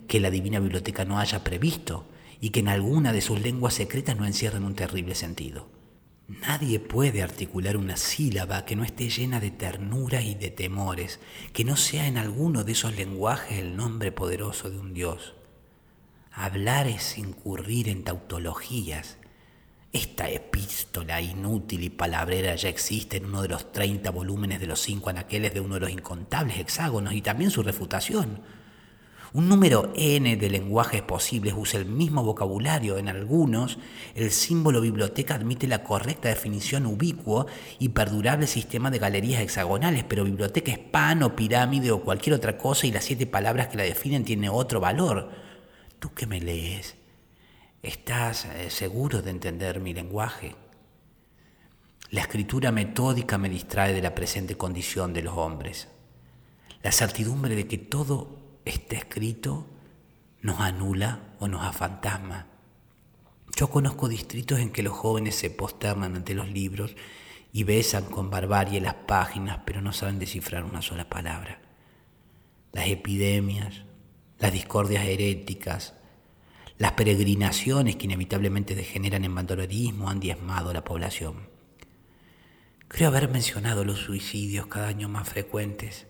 que 0.08 0.20
la 0.20 0.30
Divina 0.32 0.60
Biblioteca 0.60 1.06
no 1.06 1.20
haya 1.20 1.44
previsto 1.44 2.08
y 2.42 2.50
que 2.50 2.60
en 2.60 2.70
alguna 2.70 3.14
de 3.14 3.22
sus 3.22 3.42
lenguas 3.42 3.76
secretas 3.76 4.18
no 4.18 4.26
encierren 4.26 4.64
un 4.64 4.76
terrible 4.76 5.16
sentido. 5.16 5.68
Nadie 6.28 6.80
puede 6.80 7.22
articular 7.22 7.78
una 7.78 7.98
sílaba 7.98 8.66
que 8.66 8.76
no 8.76 8.84
esté 8.84 9.10
llena 9.10 9.40
de 9.40 9.52
ternura 9.52 10.24
y 10.24 10.34
de 10.34 10.50
temores, 10.50 11.20
que 11.54 11.64
no 11.64 11.76
sea 11.76 12.08
en 12.08 12.18
alguno 12.18 12.64
de 12.64 12.72
esos 12.72 12.96
lenguajes 12.96 13.60
el 13.60 13.76
nombre 13.76 14.12
poderoso 14.12 14.72
de 14.72 14.80
un 14.80 14.96
Dios. 14.96 15.36
Hablar 16.32 16.88
es 16.88 17.20
incurrir 17.20 17.90
en 17.90 18.04
tautologías. 18.04 19.18
Esta 19.96 20.30
epístola 20.30 21.22
inútil 21.22 21.86
y 21.86 21.90
palabrera 21.90 22.54
ya 22.56 22.68
existe 22.68 23.16
en 23.16 23.28
uno 23.28 23.42
de 23.42 23.48
los 23.48 23.72
30 23.72 24.12
volúmenes 24.12 24.60
de 24.60 24.68
los 24.68 24.82
cinco 24.82 25.10
anaqueles 25.10 25.54
de 25.54 25.62
uno 25.62 25.76
de 25.76 25.80
los 25.80 25.90
incontables 25.90 26.60
hexágonos 26.60 27.14
y 27.14 27.22
también 27.22 27.50
su 27.50 27.64
refutación. 27.64 28.42
Un 29.32 29.48
número 29.48 29.94
n 29.96 30.36
de 30.36 30.50
lenguajes 30.50 31.02
posibles 31.02 31.54
usa 31.56 31.80
el 31.80 31.86
mismo 31.86 32.26
vocabulario. 32.26 32.98
En 32.98 33.08
algunos, 33.08 33.78
el 34.16 34.32
símbolo 34.32 34.82
biblioteca 34.82 35.36
admite 35.36 35.66
la 35.66 35.86
correcta 35.86 36.28
definición 36.28 36.88
ubicuo 36.88 37.46
y 37.80 37.88
perdurable 37.88 38.48
sistema 38.48 38.92
de 38.92 39.00
galerías 39.00 39.44
hexagonales, 39.44 40.04
pero 40.04 40.26
biblioteca 40.26 40.74
es 40.74 40.80
pan 40.80 41.24
o 41.24 41.38
pirámide 41.38 41.92
o 41.92 42.02
cualquier 42.02 42.36
otra 42.36 42.58
cosa 42.58 42.86
y 42.86 42.92
las 42.92 43.06
siete 43.06 43.28
palabras 43.28 43.70
que 43.70 43.78
la 43.78 43.84
definen 43.84 44.26
tienen 44.26 44.52
otro 44.52 44.82
valor. 44.82 45.30
Tú 46.00 46.14
que 46.14 46.28
me 46.28 46.42
lees, 46.42 46.98
¿estás 47.86 48.46
eh, 48.46 48.70
seguro 48.72 49.22
de 49.22 49.32
entender 49.32 49.80
mi 49.80 49.94
lenguaje? 49.94 50.56
La 52.10 52.22
escritura 52.22 52.72
metódica 52.72 53.38
me 53.38 53.50
distrae 53.50 53.94
de 53.94 54.02
la 54.02 54.16
presente 54.16 54.58
condición 54.58 55.14
de 55.14 55.22
los 55.22 55.36
hombres. 55.38 55.88
La 56.82 56.92
certidumbre 56.92 57.56
de 57.56 57.68
que 57.68 57.78
todo 57.78 58.60
está 58.66 58.96
escrito 58.96 59.68
nos 60.42 60.60
anula 60.60 61.36
o 61.40 61.48
nos 61.48 61.64
afantasma. 61.64 62.48
Yo 63.56 63.70
conozco 63.70 64.10
distritos 64.10 64.60
en 64.60 64.72
que 64.72 64.84
los 64.84 64.94
jóvenes 64.94 65.36
se 65.36 65.50
posternan 65.50 66.16
ante 66.16 66.34
los 66.34 66.50
libros 66.50 66.96
y 67.54 67.64
besan 67.64 68.06
con 68.06 68.30
barbarie 68.30 68.82
las 68.82 68.96
páginas, 68.96 69.60
pero 69.66 69.82
no 69.82 69.94
saben 69.94 70.20
descifrar 70.20 70.64
una 70.64 70.82
sola 70.82 71.08
palabra. 71.08 71.62
Las 72.74 72.88
epidemias, 72.88 73.84
las 74.40 74.52
discordias 74.52 75.06
heréticas, 75.06 75.94
las 76.78 76.92
peregrinaciones 76.94 77.96
que 77.96 78.06
inevitablemente 78.06 78.76
degeneran 78.76 79.24
en 79.24 79.34
bandolerismo 79.34 80.10
han 80.10 80.20
diezmado 80.20 80.72
a 80.72 80.74
la 80.74 80.84
población. 80.84 81.50
Creo 82.88 83.08
haber 83.10 83.30
mencionado 83.30 83.86
los 83.86 84.00
suicidios 84.00 84.68
cada 84.68 84.88
año 84.88 85.08
más 85.08 85.28
frecuentes. 85.28 86.08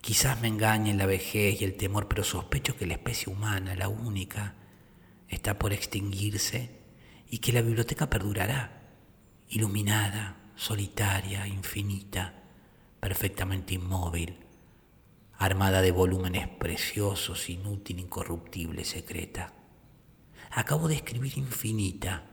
Quizás 0.00 0.40
me 0.40 0.48
engañen 0.48 0.98
la 0.98 1.06
vejez 1.06 1.60
y 1.60 1.64
el 1.64 1.76
temor, 1.76 2.08
pero 2.08 2.24
sospecho 2.24 2.76
que 2.76 2.86
la 2.86 2.94
especie 2.94 3.32
humana, 3.32 3.74
la 3.74 3.88
única, 3.88 4.56
está 5.28 5.58
por 5.58 5.72
extinguirse 5.72 6.82
y 7.30 7.38
que 7.38 7.52
la 7.52 7.62
biblioteca 7.62 8.10
perdurará, 8.10 8.82
iluminada, 9.48 10.36
solitaria, 10.56 11.46
infinita, 11.46 12.42
perfectamente 13.00 13.74
inmóvil, 13.74 14.43
armada 15.38 15.82
de 15.82 15.92
volúmenes 15.92 16.48
preciosos, 16.48 17.48
inútil, 17.48 18.00
incorruptible, 18.00 18.84
secreta. 18.84 19.52
Acabo 20.50 20.88
de 20.88 20.94
escribir 20.94 21.36
infinita 21.38 22.24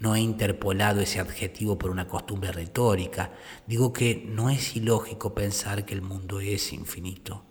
no 0.00 0.14
he 0.14 0.20
interpolado 0.20 1.02
ese 1.02 1.20
adjetivo 1.20 1.78
por 1.78 1.90
una 1.90 2.08
costumbre 2.08 2.50
retórica. 2.52 3.32
Digo 3.66 3.92
que 3.92 4.24
no 4.26 4.48
es 4.48 4.74
ilógico 4.74 5.34
pensar 5.34 5.84
que 5.84 5.92
el 5.92 6.00
mundo 6.00 6.40
es 6.40 6.72
infinito. 6.72 7.44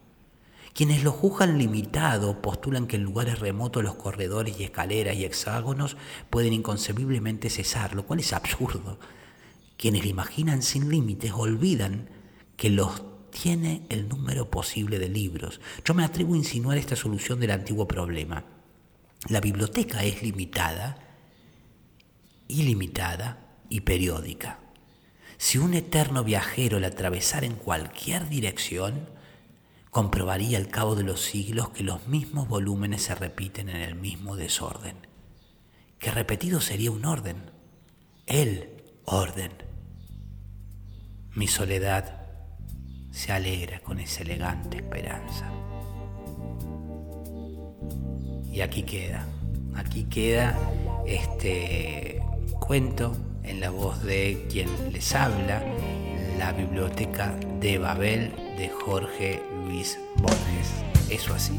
Quienes 0.74 1.04
lo 1.04 1.12
juzgan 1.12 1.60
limitado 1.60 2.42
postulan 2.42 2.88
que 2.88 2.96
en 2.96 3.04
lugares 3.04 3.38
remotos 3.38 3.84
los 3.84 3.96
corredores 3.96 4.60
y 4.60 4.64
escaleras 4.64 5.16
y 5.16 5.26
hexágonos 5.26 5.96
pueden 6.32 6.54
inconcebiblemente 6.54 7.52
cesar, 7.52 7.94
lo 7.94 8.08
cual 8.08 8.20
es 8.20 8.34
absurdo. 8.34 9.00
Quienes 9.78 10.04
lo 10.04 10.10
imaginan 10.10 10.64
sin 10.64 10.90
límites 10.90 11.34
olvidan 11.34 12.10
que 12.58 12.72
los 12.72 13.02
tiene 13.30 13.86
el 13.90 14.08
número 14.08 14.50
posible 14.50 15.00
de 15.00 15.10
libros. 15.10 15.62
Yo 15.86 15.94
me 15.94 16.04
atrevo 16.04 16.34
a 16.34 16.38
insinuar 16.38 16.78
esta 16.78 16.96
solución 16.96 17.40
del 17.40 17.52
antiguo 17.52 17.88
problema. 17.88 18.44
La 19.28 19.42
biblioteca 19.42 20.04
es 20.04 20.22
limitada 20.24 21.10
ilimitada 22.50 23.38
y 23.70 23.82
periódica. 23.82 24.60
Si 25.38 25.58
un 25.58 25.74
eterno 25.74 26.26
viajero 26.26 26.82
la 26.82 26.88
atravesara 26.88 27.46
en 27.46 27.56
cualquier 27.56 28.28
dirección, 28.28 29.08
comprobaría 29.90 30.58
al 30.58 30.68
cabo 30.68 30.96
de 30.96 31.04
los 31.04 31.22
siglos 31.22 31.70
que 31.70 31.84
los 31.84 32.08
mismos 32.08 32.50
volúmenes 32.50 33.04
se 33.04 33.16
repiten 33.16 33.70
en 33.70 33.78
el 33.78 33.96
mismo 33.96 34.36
desorden, 34.36 35.08
que 36.00 36.12
repetido 36.12 36.60
sería 36.60 36.92
un 36.92 37.06
orden, 37.06 37.52
el 38.26 38.84
orden. 39.06 39.52
Mi 41.36 41.48
soledad 41.48 42.19
se 43.12 43.32
alegra 43.32 43.80
con 43.80 44.00
esa 44.00 44.22
elegante 44.22 44.78
esperanza. 44.78 45.50
Y 48.52 48.62
aquí 48.62 48.84
queda, 48.84 49.26
aquí 49.76 50.04
queda 50.06 50.58
este 51.06 52.22
cuento 52.60 53.16
en 53.44 53.62
la 53.62 53.70
voz 53.70 54.04
de 54.04 54.46
quien 54.52 54.70
les 54.92 55.16
habla, 55.16 55.64
la 56.38 56.52
Biblioteca 56.52 57.36
de 57.60 57.78
Babel 57.78 58.32
de 58.58 58.70
Jorge 58.70 59.42
Luis 59.66 60.00
Borges. 60.18 60.84
Eso 61.10 61.34
así. 61.34 61.58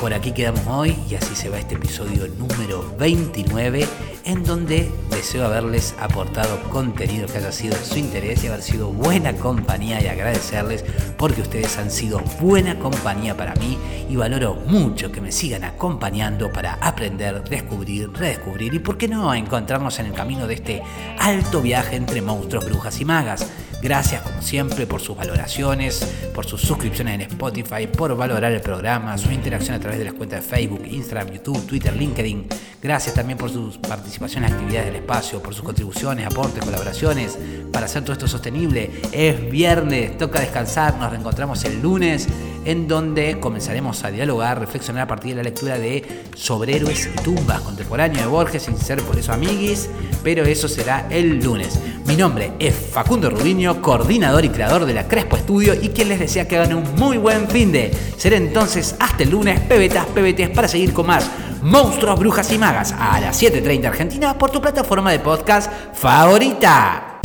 Por 0.00 0.14
aquí 0.14 0.32
quedamos 0.32 0.66
hoy 0.66 0.96
y 1.10 1.14
así 1.14 1.34
se 1.34 1.50
va 1.50 1.58
este 1.58 1.74
episodio 1.74 2.26
número 2.28 2.96
29 2.98 3.86
en 4.24 4.44
donde 4.44 4.90
deseo 5.10 5.46
haberles 5.46 5.94
aportado 6.00 6.62
contenido 6.70 7.26
que 7.26 7.38
haya 7.38 7.52
sido 7.52 7.76
de 7.76 7.84
su 7.84 7.98
interés 7.98 8.42
y 8.42 8.48
haber 8.48 8.62
sido 8.62 8.90
buena 8.90 9.34
compañía 9.34 10.02
y 10.02 10.06
agradecerles 10.06 10.84
porque 11.16 11.42
ustedes 11.42 11.76
han 11.78 11.90
sido 11.90 12.20
buena 12.40 12.78
compañía 12.78 13.36
para 13.36 13.54
mí 13.54 13.78
y 14.08 14.16
valoro 14.16 14.54
mucho 14.54 15.12
que 15.12 15.20
me 15.20 15.32
sigan 15.32 15.64
acompañando 15.64 16.52
para 16.52 16.74
aprender, 16.74 17.42
descubrir, 17.48 18.12
redescubrir 18.12 18.74
y 18.74 18.78
por 18.78 18.98
qué 18.98 19.08
no 19.08 19.32
encontrarnos 19.34 19.98
en 19.98 20.06
el 20.06 20.12
camino 20.12 20.46
de 20.46 20.54
este 20.54 20.82
alto 21.18 21.60
viaje 21.60 21.96
entre 21.96 22.22
monstruos, 22.22 22.64
brujas 22.64 23.00
y 23.00 23.04
magas. 23.04 23.46
Gracias 23.82 24.20
como 24.20 24.42
siempre 24.42 24.86
por 24.86 25.00
sus 25.00 25.16
valoraciones, 25.16 26.06
por 26.34 26.44
sus 26.44 26.60
suscripciones 26.60 27.14
en 27.14 27.20
Spotify, 27.22 27.86
por 27.86 28.14
valorar 28.14 28.52
el 28.52 28.60
programa, 28.60 29.16
su 29.16 29.30
interacción 29.30 29.74
a 29.74 29.80
través 29.80 29.98
de 29.98 30.04
las 30.04 30.14
cuentas 30.14 30.42
de 30.42 30.48
Facebook, 30.48 30.82
Instagram, 30.86 31.30
YouTube, 31.30 31.66
Twitter, 31.66 31.96
LinkedIn. 31.96 32.46
Gracias 32.82 33.14
también 33.14 33.38
por 33.38 33.50
su 33.50 33.80
participación 33.80 34.44
en 34.44 34.52
actividades 34.52 34.86
del 34.86 34.96
espacio, 34.96 35.42
por 35.42 35.54
sus 35.54 35.64
contribuciones, 35.64 36.26
aportes, 36.26 36.62
colaboraciones, 36.62 37.38
para 37.72 37.86
hacer 37.86 38.02
todo 38.02 38.12
esto 38.12 38.28
sostenible. 38.28 38.90
Es 39.12 39.50
viernes, 39.50 40.18
toca 40.18 40.40
descansar, 40.40 40.96
nos 40.98 41.10
reencontramos 41.10 41.64
el 41.64 41.80
lunes 41.80 42.28
en 42.64 42.88
donde 42.88 43.38
comenzaremos 43.40 44.04
a 44.04 44.10
dialogar, 44.10 44.58
reflexionar 44.60 45.02
a 45.02 45.06
partir 45.06 45.30
de 45.30 45.36
la 45.36 45.42
lectura 45.42 45.78
de 45.78 46.24
Sobrehéroes 46.34 47.06
y 47.06 47.22
Tumbas, 47.22 47.60
contemporáneo 47.60 48.20
de 48.20 48.26
Borges, 48.26 48.62
sin 48.64 48.76
ser 48.76 49.02
por 49.02 49.18
eso 49.18 49.32
amiguis, 49.32 49.88
pero 50.22 50.44
eso 50.44 50.68
será 50.68 51.06
el 51.10 51.42
lunes. 51.42 51.78
Mi 52.06 52.16
nombre 52.16 52.52
es 52.58 52.74
Facundo 52.74 53.30
Rubiño, 53.30 53.80
coordinador 53.80 54.44
y 54.44 54.48
creador 54.50 54.84
de 54.84 54.94
la 54.94 55.08
Crespo 55.08 55.36
Estudio 55.36 55.74
y 55.74 55.90
quien 55.90 56.08
les 56.08 56.20
desea 56.20 56.48
que 56.48 56.56
hagan 56.56 56.74
un 56.74 56.94
muy 56.96 57.16
buen 57.18 57.48
fin 57.48 57.72
de. 57.72 57.92
Seré 58.16 58.36
entonces 58.36 58.96
hasta 58.98 59.22
el 59.22 59.30
lunes, 59.30 59.60
pebetas, 59.60 60.06
pebetes, 60.06 60.50
para 60.50 60.68
seguir 60.68 60.92
con 60.92 61.06
más 61.06 61.30
Monstruos, 61.62 62.18
Brujas 62.18 62.50
y 62.52 62.58
Magas 62.58 62.94
a 62.98 63.20
las 63.20 63.40
7.30 63.40 63.86
Argentina 63.86 64.38
por 64.38 64.50
tu 64.50 64.60
plataforma 64.60 65.12
de 65.12 65.18
podcast 65.18 65.70
favorita. 65.94 67.20